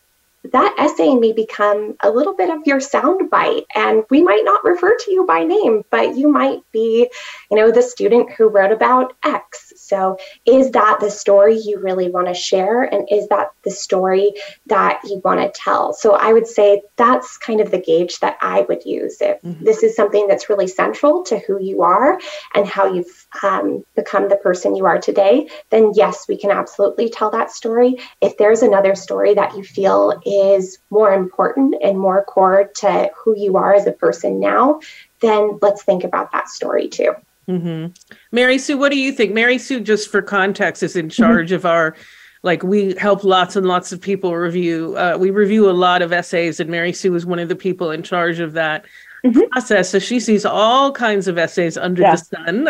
[0.51, 4.95] that essay may become a little bit of your soundbite and we might not refer
[4.97, 7.07] to you by name but you might be
[7.51, 12.09] you know the student who wrote about x so is that the story you really
[12.09, 14.31] want to share and is that the story
[14.67, 18.37] that you want to tell so i would say that's kind of the gauge that
[18.41, 19.63] i would use if mm-hmm.
[19.63, 22.19] this is something that's really central to who you are
[22.55, 27.09] and how you've um, become the person you are today then yes we can absolutely
[27.09, 32.23] tell that story if there's another story that you feel is more important and more
[32.23, 34.79] core to who you are as a person now,
[35.19, 37.13] then let's think about that story too.
[37.47, 37.91] Mm-hmm.
[38.31, 39.33] Mary Sue, what do you think?
[39.33, 41.21] Mary Sue, just for context, is in mm-hmm.
[41.21, 41.95] charge of our
[42.43, 46.11] like we help lots and lots of people review uh, we review a lot of
[46.11, 48.83] essays and mary sue is one of the people in charge of that
[49.23, 49.41] mm-hmm.
[49.51, 52.15] process so she sees all kinds of essays under yeah.
[52.15, 52.65] the sun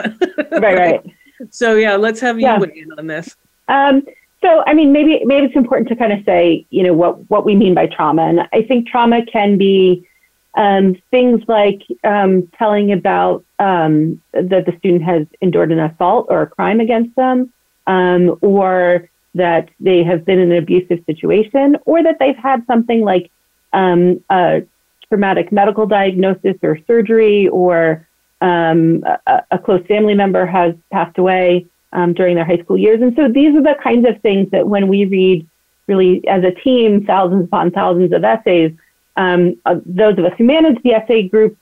[0.62, 1.16] right right
[1.52, 2.60] so yeah let's have you yeah.
[2.60, 3.38] weigh in on this
[3.72, 4.04] um,
[4.44, 7.46] so, I mean, maybe maybe it's important to kind of say, you know, what what
[7.46, 10.08] we mean by trauma, and I think trauma can be
[10.56, 16.42] um, things like um, telling about um, that the student has endured an assault or
[16.42, 17.52] a crime against them,
[17.88, 23.02] um, or that they have been in an abusive situation, or that they've had something
[23.02, 23.32] like
[23.72, 24.64] um, a
[25.08, 28.06] traumatic medical diagnosis or surgery, or
[28.42, 31.66] um, a, a close family member has passed away
[32.14, 33.02] during their high school years.
[33.02, 35.48] And so these are the kinds of things that when we read
[35.88, 38.72] really as a team, thousands upon thousands of essays,
[39.18, 41.58] um, uh, those of us who manage the essay group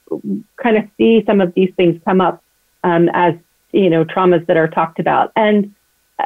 [0.56, 2.42] kind of see some of these things come up
[2.84, 3.34] um, as,
[3.72, 5.32] you know, traumas that are talked about.
[5.36, 5.74] And,
[6.18, 6.24] uh,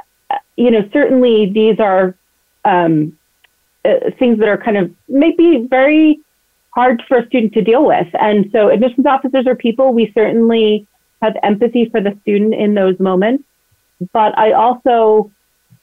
[0.57, 2.17] you know, certainly these are
[2.65, 3.19] um,
[3.85, 6.21] uh, things that are kind of maybe very
[6.71, 8.09] hard for a student to deal with.
[8.15, 10.87] And so admissions officers are people we certainly
[11.23, 13.45] have empathy for the student in those moments
[14.13, 15.31] but I also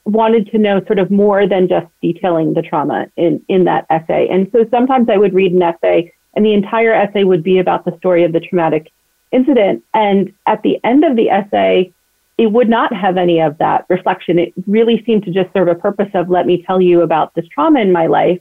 [0.05, 4.27] wanted to know sort of more than just detailing the trauma in, in that essay.
[4.29, 7.85] And so sometimes I would read an essay and the entire essay would be about
[7.85, 8.91] the story of the traumatic
[9.31, 9.83] incident.
[9.93, 11.93] And at the end of the essay,
[12.37, 14.39] it would not have any of that reflection.
[14.39, 17.47] It really seemed to just serve a purpose of let me tell you about this
[17.47, 18.39] trauma in my life.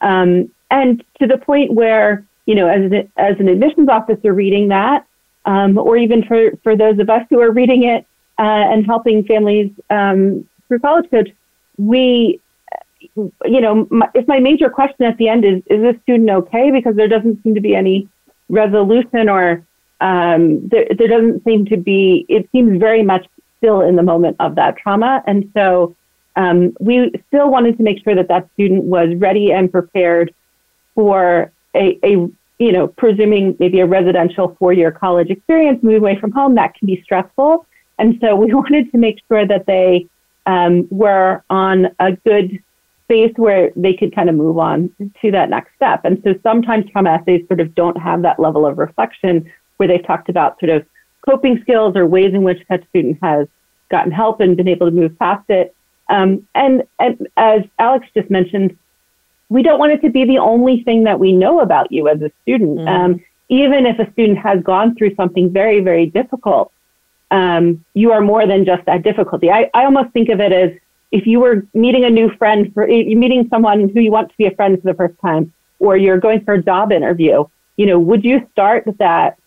[0.00, 4.68] Um, and to the point where, you know, as an, as an admissions officer reading
[4.68, 5.06] that,
[5.46, 8.04] um, or even for, for those of us who are reading it,
[8.38, 8.42] uh,
[8.72, 11.30] and helping families um, through College Coach,
[11.76, 12.40] we,
[13.14, 16.70] you know, my, if my major question at the end is, is this student okay?
[16.70, 18.08] Because there doesn't seem to be any
[18.48, 19.64] resolution or
[20.00, 23.26] um, there, there doesn't seem to be, it seems very much
[23.58, 25.22] still in the moment of that trauma.
[25.26, 25.96] And so
[26.36, 30.32] um, we still wanted to make sure that that student was ready and prepared
[30.94, 32.28] for a, a
[32.58, 36.74] you know, presuming maybe a residential four year college experience, moving away from home, that
[36.74, 37.66] can be stressful.
[37.98, 40.06] And so we wanted to make sure that they
[40.48, 42.58] um, were on a good
[43.04, 46.00] space where they could kind of move on to that next step.
[46.04, 50.04] And so sometimes trauma essays sort of don't have that level of reflection where they've
[50.04, 50.86] talked about sort of
[51.28, 53.46] coping skills or ways in which that student has
[53.90, 55.74] gotten help and been able to move past it.
[56.08, 58.76] Um, and, and as Alex just mentioned,
[59.50, 62.20] we don't want it to be the only thing that we know about you as
[62.22, 62.78] a student.
[62.78, 62.88] Mm-hmm.
[62.88, 66.72] Um, even if a student has gone through something very, very difficult,
[67.30, 69.50] um, you are more than just that difficulty.
[69.50, 70.72] I, I almost think of it as
[71.12, 74.46] if you were meeting a new friend for meeting someone who you want to be
[74.46, 77.44] a friend for the first time, or you're going for a job interview,
[77.76, 79.38] you know, would you start that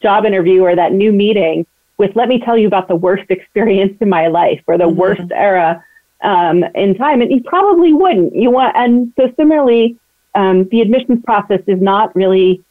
[0.00, 1.66] job interview or that new meeting
[1.98, 4.98] with let me tell you about the worst experience in my life or the mm-hmm.
[4.98, 5.84] worst era
[6.22, 7.20] um, in time?
[7.20, 8.34] And you probably wouldn't.
[8.34, 9.98] You want, and so similarly,
[10.34, 12.62] um, the admissions process is not really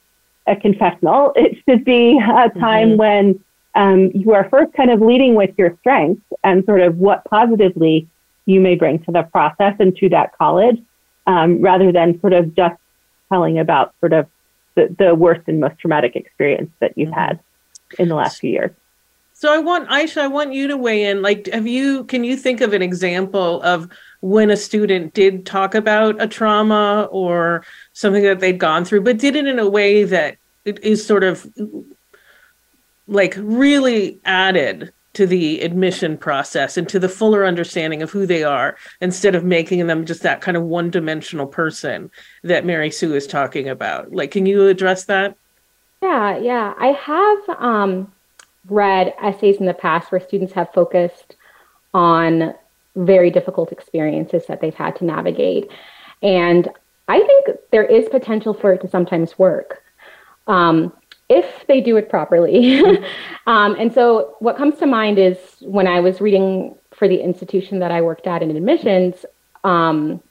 [0.47, 1.33] a confessional.
[1.35, 2.97] It should be a time mm-hmm.
[2.97, 3.43] when
[3.79, 8.09] um, you are first kind of leading with your strengths and sort of what positively
[8.45, 10.83] you may bring to the process and to that college,
[11.27, 12.75] um, rather than sort of just
[13.29, 14.27] telling about sort of
[14.75, 17.39] the, the worst and most traumatic experience that you've had
[17.97, 18.71] in the last few years.
[19.31, 21.21] So I want Aisha, I want you to weigh in.
[21.21, 23.87] Like, have you can you think of an example of
[24.19, 27.63] when a student did talk about a trauma or
[27.93, 31.47] something that they'd gone through, but did it in a way that is sort of
[33.09, 38.43] like really added to the admission process and to the fuller understanding of who they
[38.43, 42.11] are instead of making them just that kind of one dimensional person
[42.43, 44.11] that Mary Sue is talking about.
[44.13, 45.35] Like, can you address that?
[46.01, 46.73] Yeah, yeah.
[46.77, 48.11] I have um,
[48.69, 51.35] read essays in the past where students have focused
[51.93, 52.53] on
[52.95, 55.69] very difficult experiences that they've had to navigate.
[56.21, 56.69] And
[57.07, 59.81] I think there is potential for it to sometimes work.
[60.47, 60.93] Um,
[61.29, 62.81] if they do it properly.
[63.47, 67.79] um, and so, what comes to mind is when I was reading for the institution
[67.79, 69.25] that I worked at in admissions,
[69.63, 70.21] um,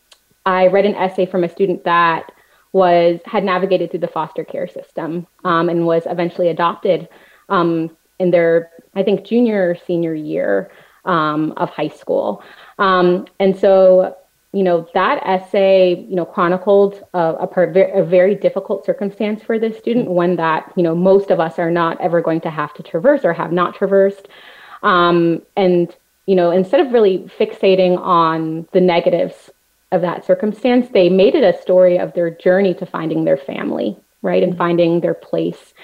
[0.45, 2.33] I read an essay from a student that
[2.73, 7.09] was had navigated through the foster care system um, and was eventually adopted
[7.49, 10.71] um, in their, I think, junior or senior year
[11.05, 12.43] um, of high school.
[12.79, 14.17] Um, and so
[14.53, 19.59] you know, that essay, you know, chronicled a, a, part, a, very difficult circumstance for
[19.59, 22.73] this student, one that, you know, most of us are not ever going to have
[22.75, 24.29] to traverse or have not traversed.
[24.83, 25.95] Um, and,
[26.27, 29.51] you know, instead of really fixating on the negatives
[29.93, 33.99] of that circumstance, they made it a story of their journey to finding their family,
[34.23, 35.75] right, and finding their place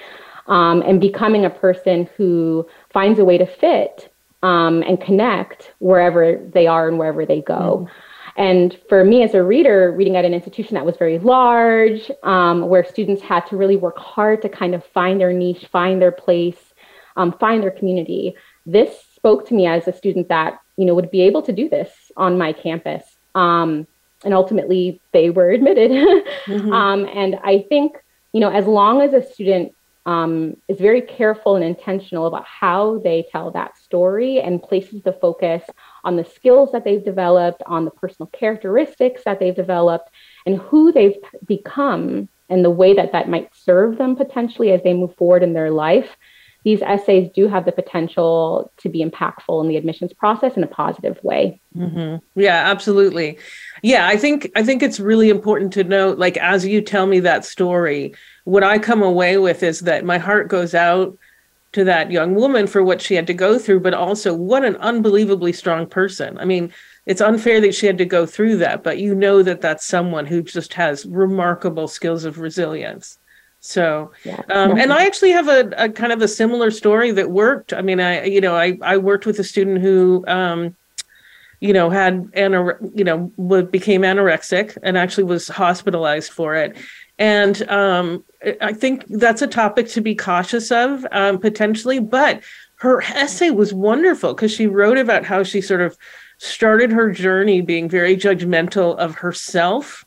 [0.47, 4.11] um, and becoming a person who finds a way to fit
[4.43, 7.87] um, and connect wherever they are and wherever they go.
[7.87, 7.91] Mm.
[8.37, 12.67] And for me as a reader, reading at an institution that was very large, um,
[12.67, 16.11] where students had to really work hard to kind of find their niche, find their
[16.11, 16.73] place,
[17.15, 21.11] um, find their community, this spoke to me as a student that you know would
[21.11, 23.03] be able to do this on my campus.
[23.33, 23.87] Um,
[24.23, 25.91] and ultimately, they were admitted.
[26.45, 26.73] mm-hmm.
[26.73, 27.97] Um, and I think
[28.33, 29.73] you know as long as a student
[30.05, 35.13] um, is very careful and intentional about how they tell that story and places the
[35.13, 35.63] focus
[36.05, 40.09] on the skills that they've developed, on the personal characteristics that they've developed,
[40.45, 44.93] and who they've become, and the way that that might serve them potentially as they
[44.93, 46.15] move forward in their life.
[46.63, 50.67] These essays do have the potential to be impactful in the admissions process in a
[50.67, 51.61] positive way.
[51.77, 52.39] Mm-hmm.
[52.39, 53.37] Yeah, absolutely.
[53.83, 57.19] Yeah, I think I think it's really important to note, like as you tell me
[57.19, 58.15] that story,
[58.45, 61.17] what I come away with is that my heart goes out
[61.75, 64.77] to that young woman for what she had to go through, but also what an
[64.77, 66.37] unbelievably strong person.
[66.37, 66.71] I mean,
[67.05, 70.25] it's unfair that she had to go through that, but you know that that's someone
[70.25, 73.19] who just has remarkable skills of resilience.
[73.59, 74.41] So, yeah.
[74.49, 77.73] um, and I actually have a, a, kind of a similar story that worked.
[77.73, 80.77] I mean, I, you know, I, I worked with a student who, um,
[81.59, 83.33] you know, had, anore- you know,
[83.63, 86.77] became anorexic and actually was hospitalized for it.
[87.17, 88.23] And um,
[88.61, 91.99] I think that's a topic to be cautious of um, potentially.
[91.99, 92.43] But
[92.77, 95.97] her essay was wonderful because she wrote about how she sort of
[96.37, 100.05] started her journey being very judgmental of herself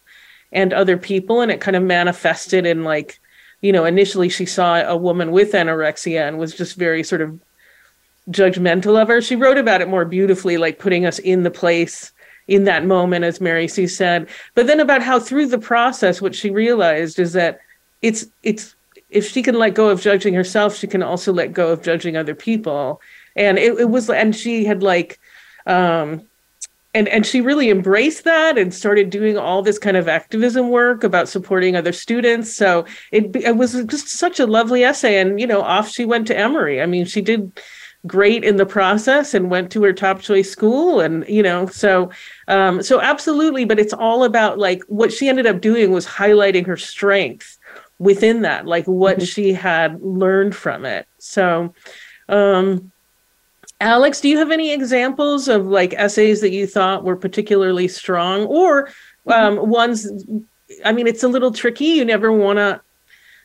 [0.52, 1.40] and other people.
[1.40, 3.20] And it kind of manifested in like,
[3.60, 7.40] you know, initially she saw a woman with anorexia and was just very sort of
[8.30, 9.20] judgmental of her.
[9.22, 12.12] She wrote about it more beautifully, like putting us in the place
[12.46, 14.28] in that moment, as Mary Sue said.
[14.54, 17.60] But then about how through the process, what she realized is that
[18.02, 18.74] it's it's
[19.10, 22.16] if she can let go of judging herself, she can also let go of judging
[22.16, 23.00] other people.
[23.36, 25.18] And it, it was and she had like
[25.66, 26.26] um
[26.94, 31.04] and and she really embraced that and started doing all this kind of activism work
[31.04, 32.54] about supporting other students.
[32.54, 35.18] So it, it was just such a lovely essay.
[35.18, 36.82] And you know off she went to emory.
[36.82, 37.52] I mean she did
[38.06, 42.10] great in the process and went to her top choice school and you know so
[42.48, 43.64] um so absolutely.
[43.64, 47.57] But it's all about like what she ended up doing was highlighting her strength
[47.98, 49.24] within that like what mm-hmm.
[49.24, 51.72] she had learned from it so
[52.28, 52.92] um
[53.80, 58.44] alex do you have any examples of like essays that you thought were particularly strong
[58.46, 59.32] or mm-hmm.
[59.32, 60.06] um ones
[60.84, 62.80] i mean it's a little tricky you never want to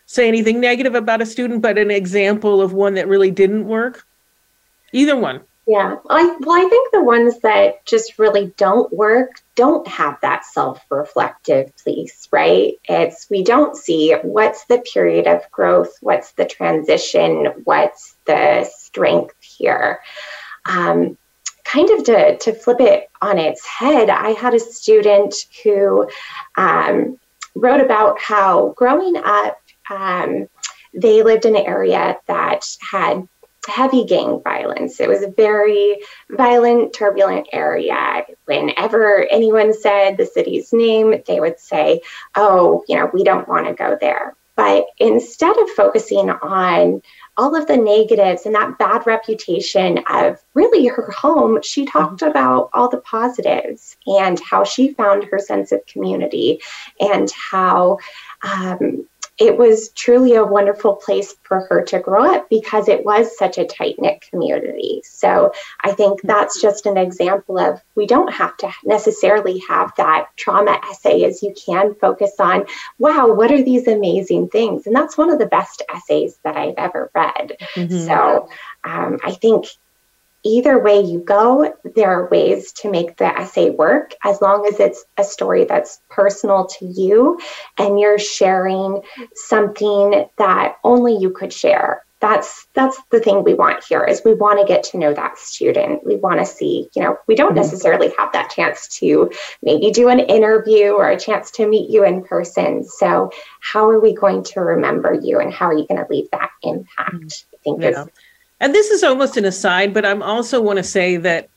[0.06, 4.06] say anything negative about a student but an example of one that really didn't work
[4.94, 5.42] Either one.
[5.66, 5.96] Yeah.
[6.04, 10.46] Well I, well, I think the ones that just really don't work don't have that
[10.46, 12.74] self reflective piece, right?
[12.84, 19.36] It's we don't see what's the period of growth, what's the transition, what's the strength
[19.40, 20.02] here.
[20.66, 21.18] Um,
[21.64, 25.34] kind of to, to flip it on its head, I had a student
[25.64, 26.10] who
[26.58, 27.20] um,
[27.56, 29.60] wrote about how growing up,
[29.90, 30.48] um,
[30.94, 33.28] they lived in an area that had
[33.68, 35.00] heavy gang violence.
[35.00, 36.00] It was a very
[36.30, 38.26] violent, turbulent area.
[38.46, 42.02] Whenever anyone said the city's name, they would say,
[42.36, 44.36] oh, you know, we don't want to go there.
[44.56, 47.02] But instead of focusing on
[47.38, 52.30] all of the negatives and that bad reputation of really her home, she talked mm-hmm.
[52.30, 56.62] about all the positives and how she found her sense of community
[57.00, 57.98] and how
[58.44, 59.08] um,
[59.40, 63.58] it was truly a wonderful place for her to grow up because it was such
[63.58, 65.02] a tight knit community.
[65.04, 65.52] So
[65.84, 70.80] I think that's just an example of we don't have to necessarily have that trauma
[70.90, 72.66] essay as you can focus on,
[73.00, 74.86] wow, what are these amazing things?
[74.86, 77.58] And that's one of the best essays that I've ever read.
[77.76, 78.06] Mm-hmm.
[78.06, 78.50] So
[78.84, 79.66] um, I think
[80.44, 84.80] either way you go, there are ways to make the essay work as long as
[84.80, 87.40] it's a story that's personal to you
[87.78, 89.02] and you're sharing
[89.36, 92.04] something that only you could share.
[92.20, 95.38] That's that's the thing we want here is we want to get to know that
[95.38, 96.06] student.
[96.06, 97.58] We want to see, you know, we don't mm-hmm.
[97.58, 99.30] necessarily have that chance to
[99.62, 102.86] maybe do an interview or a chance to meet you in person.
[102.86, 106.32] So how are we going to remember you and how are you going to leave
[106.32, 107.46] that impact?
[107.54, 107.90] I think yeah.
[107.90, 108.08] is
[108.64, 111.50] and this is almost an aside, but I'm also want to say that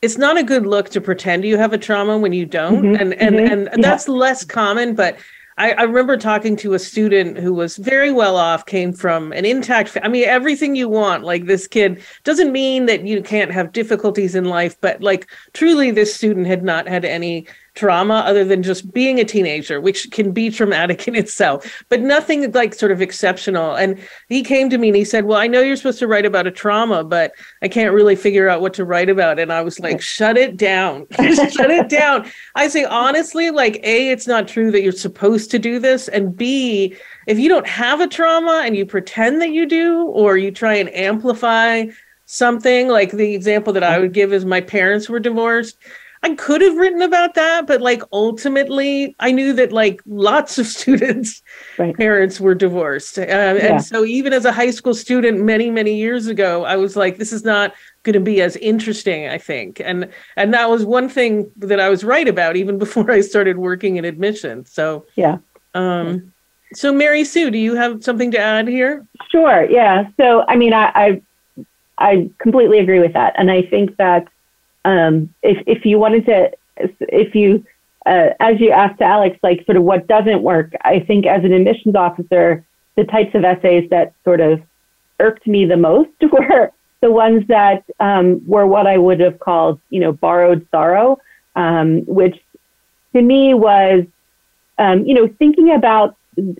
[0.00, 2.82] it's not a good look to pretend you have a trauma when you don't.
[2.82, 3.76] Mm-hmm, and and mm-hmm, and yeah.
[3.78, 5.16] that's less common, but
[5.58, 9.44] I, I, remember talking to a student who was very well off, came from an
[9.44, 9.98] intact.
[10.04, 11.24] I mean, everything you want.
[11.24, 15.90] Like this kid doesn't mean that you can't have difficulties in life, but like truly,
[15.90, 20.32] this student had not had any trauma other than just being a teenager, which can
[20.32, 23.74] be traumatic in itself, but nothing like sort of exceptional.
[23.74, 23.98] And
[24.28, 26.46] he came to me and he said, Well, I know you're supposed to write about
[26.46, 29.38] a trauma, but I can't really figure out what to write about.
[29.38, 31.06] And I was like, Shut it down.
[31.18, 32.30] shut it down.
[32.54, 36.08] I say, honestly, like, A, it's not true that you're supposed to do this.
[36.08, 36.94] And B,
[37.26, 40.74] if you don't have a trauma and you pretend that you do, or you try
[40.74, 41.86] and amplify
[42.26, 44.02] something like the example that I mm-hmm.
[44.02, 45.78] would give is my parents were divorced
[46.24, 50.66] I could have written about that, but like ultimately, I knew that like lots of
[50.78, 51.42] students'
[51.78, 51.96] right.
[51.96, 53.18] parents were divorced.
[53.18, 53.54] Uh, yeah.
[53.54, 57.18] And so, even as a high school student many, many years ago, I was like,
[57.18, 59.80] this is not going to be as interesting, I think.
[59.80, 63.58] And and that was one thing that I was right about even before I started
[63.58, 64.70] working in admissions.
[64.72, 65.38] So, yeah.
[65.74, 66.32] Um,
[66.74, 69.04] so, Mary Sue, do you have something to add here?
[69.30, 69.64] Sure.
[69.64, 70.08] Yeah.
[70.16, 71.22] So, I mean, I, I,
[71.98, 73.34] I completely agree with that.
[73.36, 74.28] And I think that
[74.84, 77.64] um, if if you wanted to, if you
[78.06, 81.52] uh, as you asked Alex, like sort of what doesn't work, I think as an
[81.52, 82.64] admissions officer,
[82.96, 84.60] the types of essays that sort of
[85.20, 89.80] irked me the most were the ones that um, were what I would have called,
[89.90, 91.18] you know, borrowed sorrow,
[91.56, 92.40] um, which
[93.12, 94.04] to me was,
[94.78, 96.16] um, you know, thinking about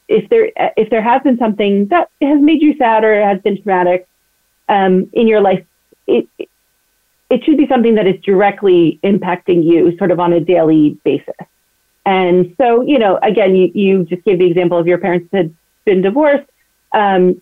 [0.09, 3.61] if there if there has been something that has made you sad or has been
[3.63, 4.07] traumatic
[4.69, 5.65] um, in your life,
[6.07, 6.27] it,
[7.33, 11.41] it should be something that is directly impacting you sort of on a daily basis.
[12.05, 15.55] And so, you know, again, you, you just gave the example of your parents had
[15.87, 16.49] been divorced.
[16.93, 17.41] Um,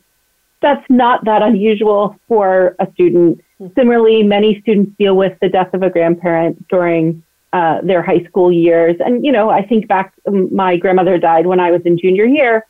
[0.61, 3.41] that's not that unusual for a student.
[3.74, 8.53] Similarly, many students deal with the death of a grandparent during uh, their high school
[8.53, 8.95] years.
[9.05, 12.26] And, you know, I think back, um, my grandmother died when I was in junior
[12.26, 12.64] year.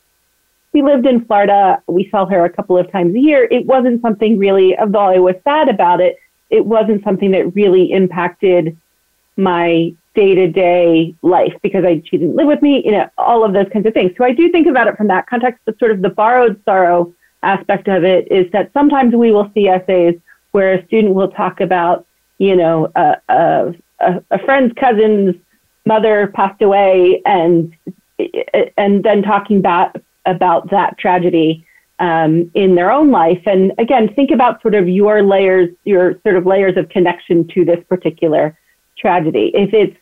[0.72, 1.82] We lived in Florida.
[1.86, 3.46] We saw her a couple of times a year.
[3.50, 6.16] It wasn't something really, although I was sad about it,
[6.50, 8.76] it wasn't something that really impacted
[9.36, 13.44] my day to day life because I, she didn't live with me, you know, all
[13.44, 14.12] of those kinds of things.
[14.18, 17.14] So I do think about it from that context, but sort of the borrowed sorrow
[17.42, 20.18] aspect of it is that sometimes we will see essays
[20.50, 22.04] where a student will talk about,
[22.38, 23.74] you know, a, a,
[24.30, 25.36] a friend's cousin's
[25.86, 27.74] mother passed away and,
[28.76, 29.96] and then talking about,
[30.26, 31.64] about that tragedy
[32.00, 33.42] um, in their own life.
[33.46, 37.64] And again, think about sort of your layers, your sort of layers of connection to
[37.64, 38.58] this particular
[38.98, 39.52] tragedy.
[39.54, 39.96] If it's,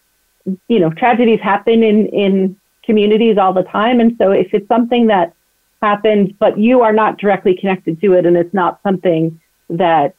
[0.69, 4.01] you know, tragedies happen in, in communities all the time.
[4.01, 5.35] And so if it's something that
[5.83, 10.15] happens, but you are not directly connected to it and it's not something that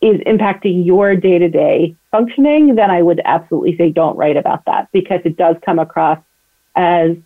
[0.00, 4.64] is impacting your day to day functioning, then I would absolutely say don't write about
[4.66, 6.18] that because it does come across
[6.76, 7.16] as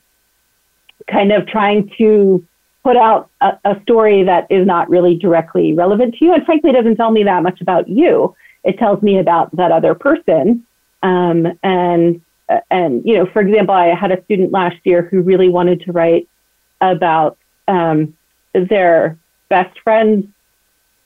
[1.11, 2.47] kind of trying to
[2.87, 6.71] put out a, a, story that is not really directly relevant to you and frankly
[6.71, 8.35] doesn't tell me that much about you
[8.67, 10.67] it tells me about that other person.
[11.03, 12.21] Um, and
[12.71, 15.93] and you know, for example, I had a student last year who really wanted to
[15.93, 16.29] write
[16.81, 18.15] about um,
[18.53, 19.19] their
[19.49, 20.27] best friend's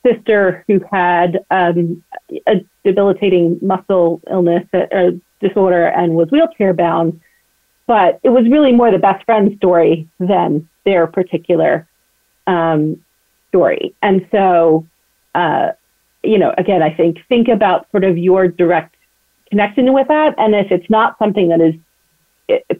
[0.05, 2.03] sister who had um,
[2.47, 7.21] a debilitating muscle illness or disorder and was wheelchair bound.
[7.87, 11.87] But it was really more the best friend story than their particular
[12.47, 13.03] um,
[13.49, 13.95] story.
[14.03, 14.87] And so,
[15.35, 15.71] uh,
[16.23, 18.95] you know, again, I think think about sort of your direct
[19.51, 20.35] connection with that.
[20.39, 21.75] And if it's not something that is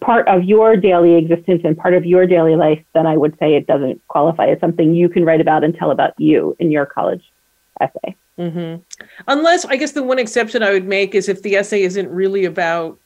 [0.01, 3.55] part of your daily existence and part of your daily life, then I would say
[3.55, 6.87] it doesn't qualify as something you can write about and tell about you in your
[6.87, 7.23] college
[7.81, 8.17] essay.
[8.39, 8.83] Mm-hmm.
[9.29, 12.45] Unless, I guess, the one exception I would make is if the essay isn't really
[12.45, 12.99] about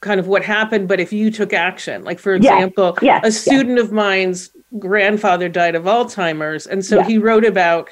[0.00, 3.20] kind of what happened, but if you took action, like for example, yes.
[3.22, 3.26] Yes.
[3.26, 3.86] a student yes.
[3.86, 7.88] of mine's grandfather died of Alzheimer's, and so he wrote about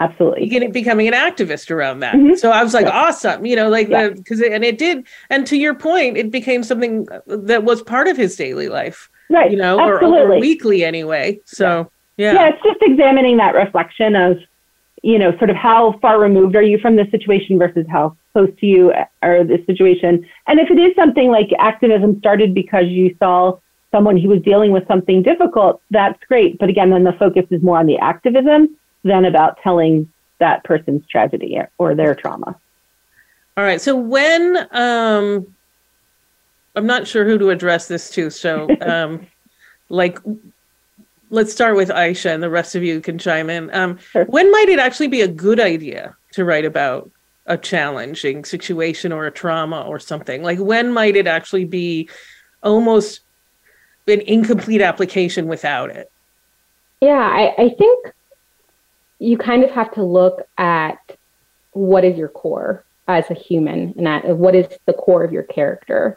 [0.00, 2.14] absolutely becoming an activist around that.
[2.14, 2.36] Mm-hmm.
[2.36, 5.74] So I was like, awesome, you know, like because and it did, and to your
[5.74, 9.50] point, it became something that was part of his daily life, right?
[9.50, 11.40] You know, or, or, weekly anyway.
[11.44, 12.32] So yeah.
[12.32, 14.38] yeah, it's just examining that reflection of
[15.02, 18.50] you know, sort of how far removed are you from the situation versus how close
[18.60, 20.26] to you or the situation.
[20.46, 23.58] And if it is something like activism started because you saw
[23.90, 26.58] someone who was dealing with something difficult, that's great.
[26.58, 31.06] But again, then the focus is more on the activism than about telling that person's
[31.06, 32.58] tragedy or their trauma.
[33.56, 33.80] All right.
[33.80, 35.54] So when um
[36.76, 39.26] I'm not sure who to address this to, so um
[39.88, 40.18] like
[41.30, 43.72] let's start with Aisha and the rest of you can chime in.
[43.74, 44.24] Um, sure.
[44.24, 47.10] When might it actually be a good idea to write about
[47.46, 50.42] a challenging situation or a trauma or something?
[50.42, 52.08] Like, when might it actually be
[52.62, 53.20] almost
[54.06, 56.10] an incomplete application without it?
[57.00, 58.12] Yeah, I, I think
[59.18, 60.98] you kind of have to look at
[61.72, 65.42] what is your core as a human and at what is the core of your
[65.42, 66.16] character.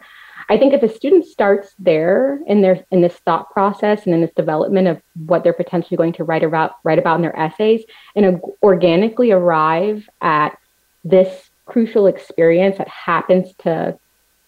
[0.49, 4.21] I think if a student starts there in their in this thought process and in
[4.21, 7.83] this development of what they're potentially going to write about write about in their essays
[8.15, 10.57] and organically arrive at
[11.03, 13.97] this crucial experience that happens to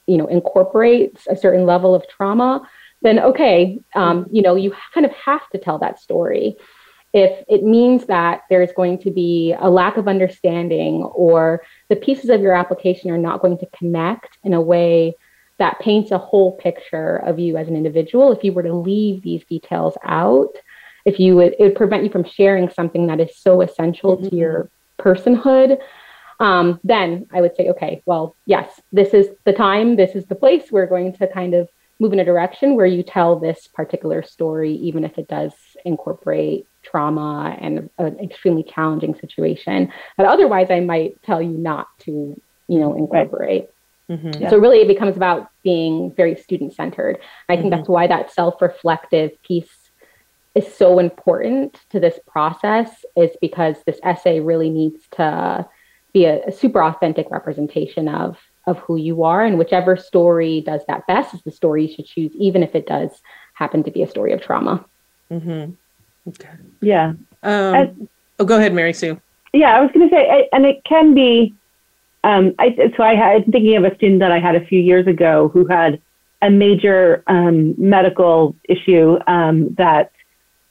[0.08, 2.62] you know incorporate a certain level of trauma
[3.02, 6.58] then okay um, you know you kind of have to tell that story
[7.14, 12.30] if it means that there's going to be a lack of understanding or the pieces
[12.30, 15.16] of your application are not going to connect in a way
[15.58, 18.34] that paints a whole picture of you as an individual.
[18.34, 20.54] If you were to leave these details out,
[21.06, 24.28] if you would, it would prevent you from sharing something that is so essential mm-hmm.
[24.28, 25.78] to your personhood.
[26.40, 30.36] Um, then I would say, okay, well, yes, this is the time, this is the
[30.36, 30.72] place.
[30.72, 31.70] We're going to kind of
[32.00, 35.54] move in a direction where you tell this particular story, even if it does
[35.86, 39.92] incorporate trauma and an extremely challenging situation.
[40.18, 43.70] But otherwise, I might tell you not to, you know, incorporate.
[44.10, 44.44] Mm-hmm.
[44.44, 44.50] Yeah.
[44.50, 47.18] So really, it becomes about being very student centered.
[47.50, 47.78] I think mm-hmm.
[47.78, 49.90] that's why that self reflective piece
[50.54, 53.04] is so important to this process.
[53.16, 55.66] Is because this essay really needs to
[56.16, 58.38] be a, a super authentic representation of
[58.68, 62.08] of who you are, and whichever story does that best is the story you should
[62.08, 63.12] choose, even if it does
[63.54, 64.84] happen to be a story of trauma.
[65.30, 65.74] Mm-hmm.
[66.30, 66.50] Okay.
[66.82, 67.14] Yeah.
[67.44, 68.10] Um,
[68.40, 69.22] oh, go ahead, Mary Sue.
[69.54, 71.54] Yeah, I was going to say, and it can be
[72.24, 75.06] um, I, so I had thinking of a student that I had a few years
[75.06, 76.02] ago who had
[76.42, 80.12] a major um, medical issue um, that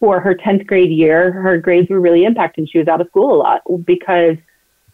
[0.01, 2.69] for her 10th grade year, her grades were really impacted.
[2.69, 4.37] She was out of school a lot because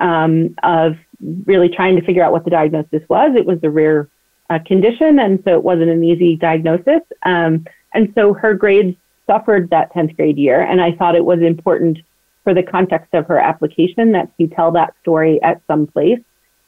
[0.01, 0.97] um, of
[1.45, 3.37] really trying to figure out what the diagnosis was.
[3.37, 4.09] It was a rare
[4.49, 7.03] uh, condition, and so it wasn't an easy diagnosis.
[7.23, 8.97] Um, and so her grades
[9.27, 11.99] suffered that 10th grade year, and I thought it was important
[12.43, 16.21] for the context of her application that she tell that story at some place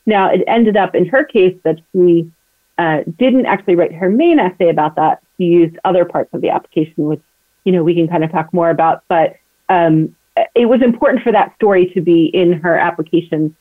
[0.07, 2.31] now, it ended up in her case that she
[2.79, 5.23] uh, didn't actually write her main essay about that.
[5.37, 7.23] She used other parts of the application, which,
[7.65, 9.05] you know, we can kind of talk more about.
[9.09, 9.37] But
[9.69, 10.17] um,
[10.55, 13.55] it was important for that story to be in her application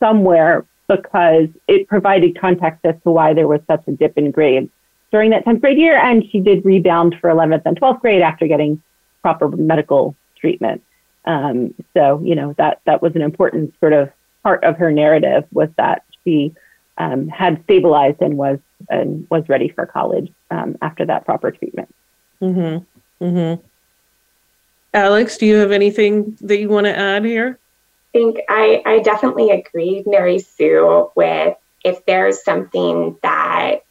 [0.00, 4.70] somewhere because it provided context as to why there was such a dip in grades
[5.10, 5.96] during that 10th grade year.
[5.96, 8.82] And she did rebound for 11th and 12th grade after getting
[9.22, 10.82] proper medical treatment.
[11.24, 14.10] Um, so, you know, that, that was an important sort of
[14.42, 16.54] part of her narrative was that she
[16.98, 18.58] um, had stabilized and was
[18.88, 21.92] and was ready for college um, after that proper treatment.
[22.40, 23.24] Mm-hmm.
[23.24, 23.66] Mm-hmm.
[24.96, 27.58] Alex, do you have anything that you want to add here?
[28.14, 33.82] I think I, I definitely agree, Mary Sue, with if there's something that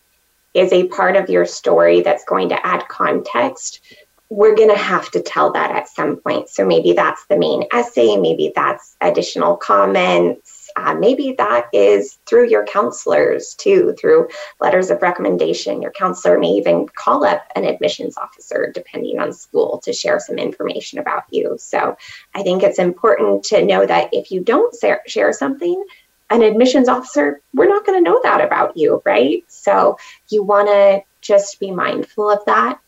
[0.55, 3.81] is a part of your story that's going to add context,
[4.29, 6.49] we're going to have to tell that at some point.
[6.49, 10.54] So maybe that's the main essay, maybe that's additional comments.
[10.75, 14.27] Uh, maybe that is through your counselors too, through
[14.59, 15.81] letters of recommendation.
[15.81, 20.37] Your counselor may even call up an admissions officer, depending on school, to share some
[20.37, 21.55] information about you.
[21.59, 21.97] So
[22.33, 24.75] I think it's important to know that if you don't
[25.07, 25.83] share something,
[26.29, 29.43] an admissions officer, we're not going to know that about you, right?
[29.47, 29.97] So
[30.29, 32.79] you want to just be mindful of that.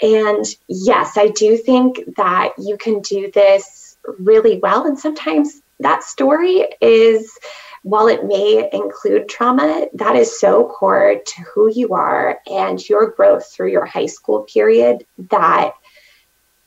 [0.00, 4.86] And yes, I do think that you can do this really well.
[4.86, 7.38] And sometimes that story is,
[7.82, 13.10] while it may include trauma, that is so core to who you are and your
[13.10, 15.72] growth through your high school period that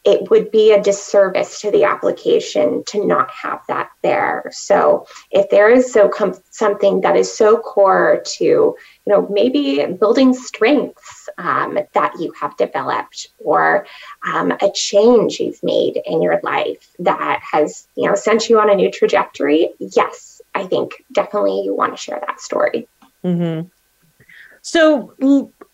[0.06, 4.50] it would be a disservice to the application to not have that there.
[4.52, 9.86] So if there is so com- something that is so core to, you know, maybe
[10.00, 13.86] building strengths um, that you have developed or
[14.26, 18.70] um, a change you've made in your life that has, you know, sent you on
[18.70, 22.88] a new trajectory, yes, I think definitely you want to share that story.
[23.24, 23.68] Mm-hmm.
[24.62, 25.14] So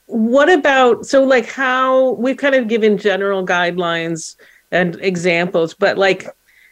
[0.08, 4.36] what about so like how we've kind of given general guidelines
[4.72, 6.28] and examples but like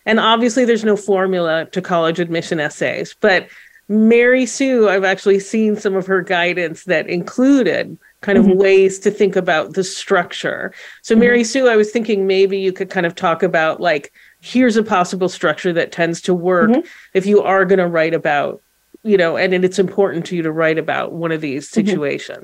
[0.06, 3.48] and obviously there's no formula to college admission essays but
[3.90, 8.60] mary sue i've actually seen some of her guidance that included kind of mm-hmm.
[8.60, 10.72] ways to think about the structure
[11.02, 11.22] so mm-hmm.
[11.22, 14.84] mary sue i was thinking maybe you could kind of talk about like here's a
[14.84, 16.88] possible structure that tends to work mm-hmm.
[17.14, 18.62] if you are going to write about
[19.04, 21.70] you know and, it's important to you to write about one of these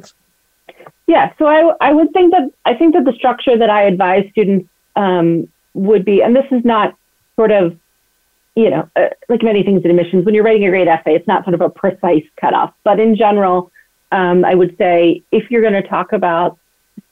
[0.09, 0.17] mm-hmm.
[1.07, 4.29] Yeah, so I, I would think that I think that the structure that I advise
[4.31, 6.95] students um, would be, and this is not
[7.35, 7.77] sort of,
[8.55, 11.27] you know, uh, like many things in admissions, when you're writing a great essay, it's
[11.27, 12.73] not sort of a precise cutoff.
[12.83, 13.71] But in general,
[14.11, 16.59] um, I would say if you're going to talk about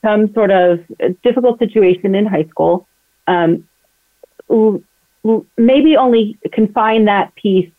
[0.04, 0.80] some sort of
[1.24, 2.88] difficult situation in high school,
[3.26, 3.68] um,
[5.58, 7.72] maybe only confine that piece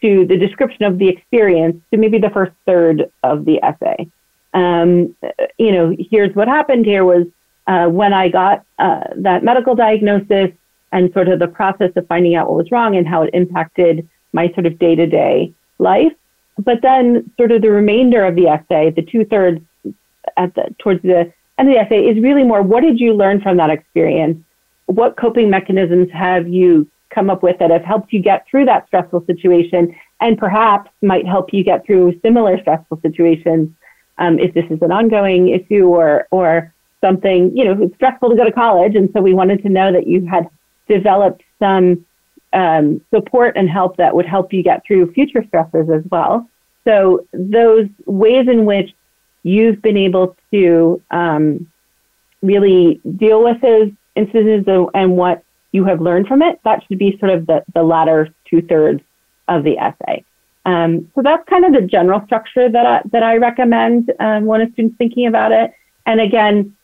[0.00, 4.08] to the description of the experience to maybe the first third of the essay
[4.54, 5.14] um,
[5.58, 7.26] you know, here's what happened here was
[7.66, 10.50] uh, when I got uh, that medical diagnosis
[10.92, 14.08] and sort of the process of finding out what was wrong and how it impacted
[14.32, 16.12] my sort of day to day life.
[16.58, 21.32] But then, sort of the remainder of the essay, the two thirds the towards the
[21.58, 24.42] end of the essay, is really more what did you learn from that experience?
[24.86, 28.86] What coping mechanisms have you come up with that have helped you get through that
[28.86, 33.70] stressful situation and perhaps might help you get through similar stressful situations
[34.18, 38.36] um, if this is an ongoing issue or or something, you know, it's stressful to
[38.36, 40.48] go to college, and so we wanted to know that you had
[40.88, 42.04] developed some
[42.52, 46.48] um, support and help that would help you get through future stressors as well.
[46.84, 48.94] So those ways in which
[49.42, 51.70] you've been able to um,
[52.42, 55.42] really deal with those incidents and what
[55.72, 59.02] you have learned from it, that should be sort of the, the latter two thirds
[59.48, 60.24] of the essay.
[60.66, 64.60] Um, so that's kind of the general structure that I, that I recommend um, when
[64.60, 65.72] a student's thinking about it.
[66.06, 66.76] And again,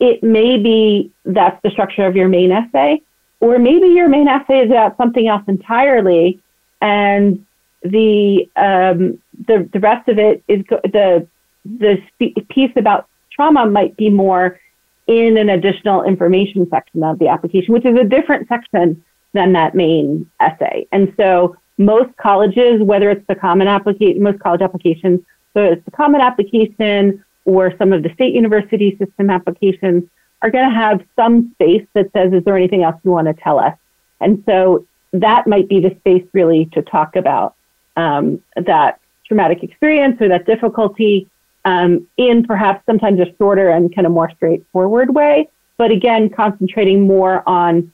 [0.00, 3.02] it may be that's the structure of your main essay,
[3.40, 6.40] or maybe your main essay is about something else entirely,
[6.80, 7.44] and
[7.82, 11.28] the um, the the rest of it is go- the
[11.64, 12.02] the
[12.48, 14.58] piece about trauma might be more
[15.06, 19.04] in an additional information section of the application, which is a different section
[19.34, 20.86] than that main essay.
[20.92, 25.20] And so most colleges, whether it's the common application, most college applications,
[25.54, 30.04] so it's the common application or some of the state university system applications
[30.42, 33.34] are going to have some space that says, is there anything else you want to
[33.34, 33.76] tell us?
[34.20, 37.54] And so that might be the space really to talk about
[37.96, 41.28] um, that traumatic experience or that difficulty
[41.64, 45.48] um, in perhaps sometimes a shorter and kind of more straightforward way.
[45.76, 47.91] But again, concentrating more on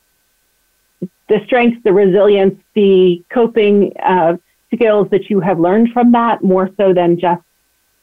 [1.28, 4.36] the strength, the resilience, the coping uh,
[4.74, 7.42] skills that you have learned from that, more so than just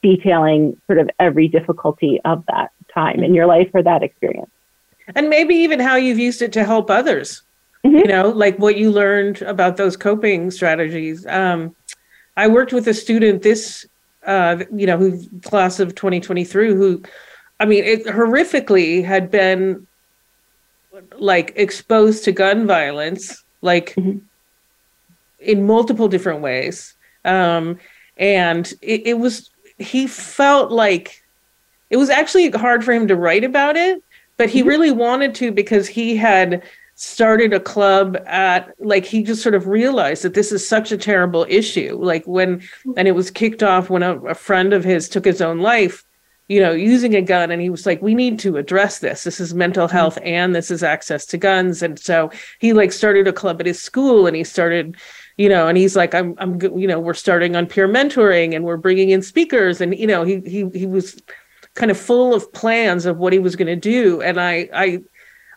[0.01, 4.49] detailing sort of every difficulty of that time in your life or that experience.
[5.15, 7.41] And maybe even how you've used it to help others.
[7.83, 7.97] Mm-hmm.
[7.97, 11.25] You know, like what you learned about those coping strategies.
[11.27, 11.75] Um,
[12.37, 13.85] I worked with a student this,
[14.25, 17.03] uh, you know, who class of 2023, who,
[17.59, 19.85] I mean, it horrifically had been
[21.17, 24.19] like exposed to gun violence, like mm-hmm.
[25.39, 26.93] in multiple different ways.
[27.23, 27.79] Um,
[28.17, 31.23] and it, it was, he felt like
[31.89, 34.03] it was actually hard for him to write about it,
[34.37, 34.69] but he mm-hmm.
[34.69, 36.63] really wanted to because he had
[36.95, 40.97] started a club at like he just sort of realized that this is such a
[40.97, 42.61] terrible issue like when
[42.95, 46.05] and it was kicked off when a, a friend of his took his own life
[46.47, 47.51] you know, using a gun.
[47.51, 49.23] And he was like, we need to address this.
[49.23, 49.97] This is mental mm-hmm.
[49.97, 51.81] health and this is access to guns.
[51.81, 54.95] And so he like started a club at his school and he started,
[55.37, 58.63] you know, and he's like, I'm, I'm, you know, we're starting on peer mentoring and
[58.63, 59.81] we're bringing in speakers.
[59.81, 61.19] And, you know, he, he, he was
[61.73, 64.21] kind of full of plans of what he was going to do.
[64.21, 64.99] And I, I,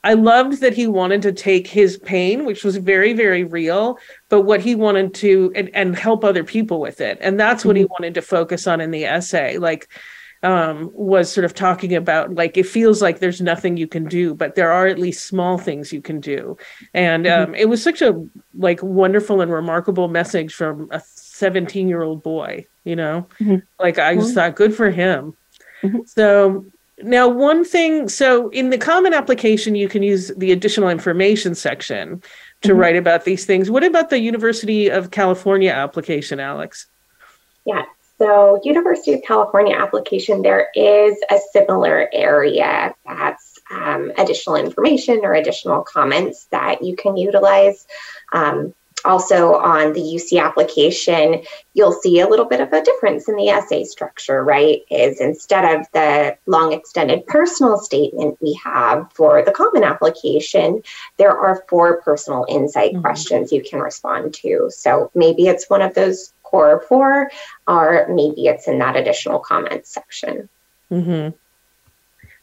[0.05, 4.43] I loved that he wanted to take his pain, which was very, very real, but
[4.43, 7.19] what he wanted to and, and help other people with it.
[7.21, 7.93] And that's what he mm-hmm.
[7.93, 9.59] wanted to focus on in the essay.
[9.59, 9.89] Like,
[10.43, 14.35] um, was sort of talking about like it feels like there's nothing you can do,
[14.35, 16.57] but there are at least small things you can do.
[16.95, 17.51] And mm-hmm.
[17.51, 18.25] um, it was such a
[18.55, 23.57] like wonderful and remarkable message from a 17 year old boy, you know, mm-hmm.
[23.81, 25.37] like I just thought good for him.
[25.83, 26.01] Mm-hmm.
[26.07, 26.65] So
[27.03, 32.23] now, one thing, so in the common application, you can use the additional information section
[32.63, 32.79] to mm-hmm.
[32.79, 33.71] write about these things.
[33.71, 36.87] What about the University of California application, Alex?
[37.65, 37.85] Yeah,
[38.19, 45.35] so University of California application, there is a similar area that's um, additional information or
[45.35, 47.87] additional comments that you can utilize.
[48.33, 51.43] Um, also on the UC application,
[51.75, 54.81] you'll see a little bit of a difference in the essay structure, right?
[54.91, 60.83] Is instead of the long extended personal statement we have for the common application,
[61.17, 63.03] there are four personal insight mm-hmm.
[63.03, 64.69] questions you can respond to.
[64.71, 67.31] So maybe it's one of those core four,
[67.67, 70.49] or maybe it's in that additional comments section.
[70.91, 71.37] Mm-hmm.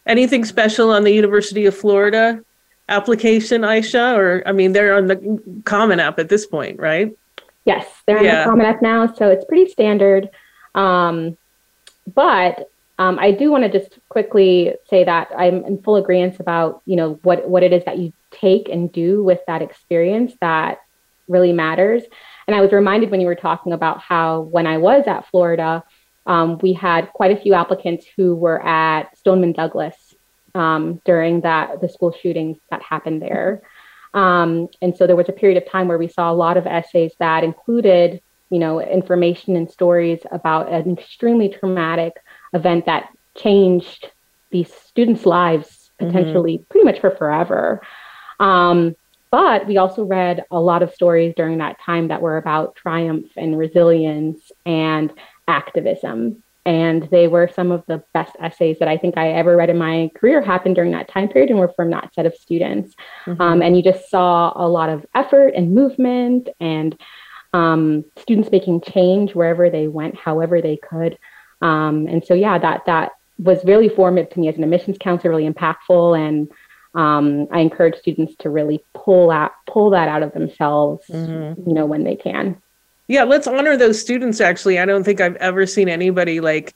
[0.06, 2.42] Anything special on the University of Florida
[2.90, 4.16] application, Aisha?
[4.16, 7.16] Or I mean, they're on the Common App at this point, right?
[7.66, 8.44] Yes, they're on yeah.
[8.44, 10.30] the Common App now, so it's pretty standard.
[10.76, 11.38] Um,
[12.14, 16.82] but um, I do want to just quickly say that I'm in full agreement about
[16.86, 20.82] you know what what it is that you take and do with that experience that
[21.28, 22.04] really matters.
[22.48, 25.84] And I was reminded when you were talking about how when I was at Florida,
[26.26, 30.16] um, we had quite a few applicants who were at Stoneman Douglas
[30.54, 33.62] um, during that the school shootings that happened there.
[34.14, 36.66] Um, and so there was a period of time where we saw a lot of
[36.66, 42.14] essays that included, you know, information and stories about an extremely traumatic
[42.54, 44.10] event that changed
[44.52, 46.08] these students' lives mm-hmm.
[46.08, 46.68] potentially mm-hmm.
[46.70, 47.82] pretty much for forever.
[48.40, 48.96] Um,
[49.32, 53.28] but we also read a lot of stories during that time that were about triumph
[53.36, 55.12] and resilience and
[55.48, 59.70] activism and they were some of the best essays that I think I ever read
[59.70, 62.96] in my career happened during that time period and were from that set of students.
[63.26, 63.40] Mm-hmm.
[63.40, 67.00] Um, and you just saw a lot of effort and movement and
[67.54, 71.20] um, students making change wherever they went, however they could.
[71.62, 75.30] Um, and so, yeah, that that was really formative to me as an admissions counselor,
[75.30, 76.18] really impactful.
[76.18, 76.52] And
[76.96, 81.70] um, I encourage students to really pull out pull that out of themselves, mm-hmm.
[81.70, 82.62] you know, when they can.
[83.08, 84.80] Yeah let's honor those students actually.
[84.80, 86.74] I don't think i've ever seen anybody like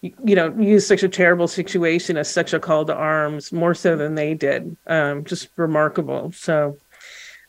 [0.00, 3.96] you know use such a terrible situation as such a call to arms more so
[3.96, 4.76] than they did.
[4.86, 6.32] Um, just remarkable.
[6.32, 6.78] So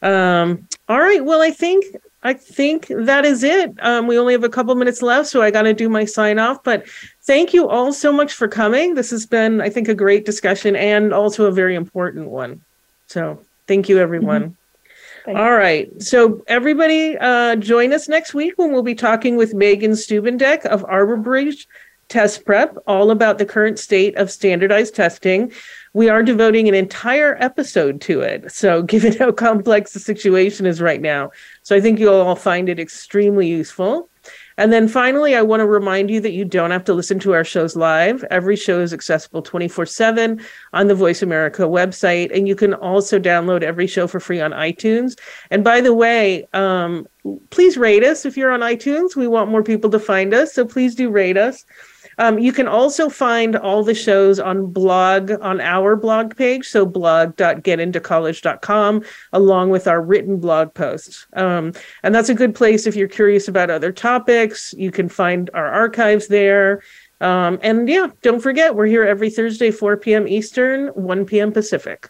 [0.01, 1.23] um, all right.
[1.23, 1.85] Well i think
[2.23, 3.71] i think that is it.
[3.81, 6.39] Um, we only have a couple minutes left so i got to do my sign
[6.39, 6.85] off but
[7.23, 10.75] thank you all so much for coming this has been i think a great discussion
[10.75, 12.61] and also a very important one
[13.07, 14.53] so thank you everyone mm-hmm.
[15.25, 15.89] All right.
[16.01, 20.83] So everybody uh, join us next week when we'll be talking with Megan Stubendeck of
[20.83, 21.65] ArborBridge
[22.09, 25.51] Test Prep, all about the current state of standardized testing.
[25.93, 28.51] We are devoting an entire episode to it.
[28.51, 31.31] So given how complex the situation is right now.
[31.63, 34.09] So I think you'll all find it extremely useful.
[34.57, 37.33] And then finally, I want to remind you that you don't have to listen to
[37.33, 38.23] our shows live.
[38.29, 40.41] Every show is accessible 24 7
[40.73, 42.35] on the VoiceAmerica website.
[42.35, 45.17] And you can also download every show for free on iTunes.
[45.49, 47.07] And by the way, um,
[47.49, 49.15] please rate us if you're on iTunes.
[49.15, 50.53] We want more people to find us.
[50.53, 51.65] So please do rate us.
[52.17, 56.85] Um, you can also find all the shows on blog on our blog page, so
[56.85, 59.03] blog.getintocollege.com,
[59.33, 61.27] along with our written blog posts.
[61.33, 64.73] Um, and that's a good place if you're curious about other topics.
[64.77, 66.81] You can find our archives there.
[67.21, 70.27] Um, and yeah, don't forget, we're here every Thursday, 4 p.m.
[70.27, 71.53] Eastern, 1 p.m.
[71.53, 72.09] Pacific.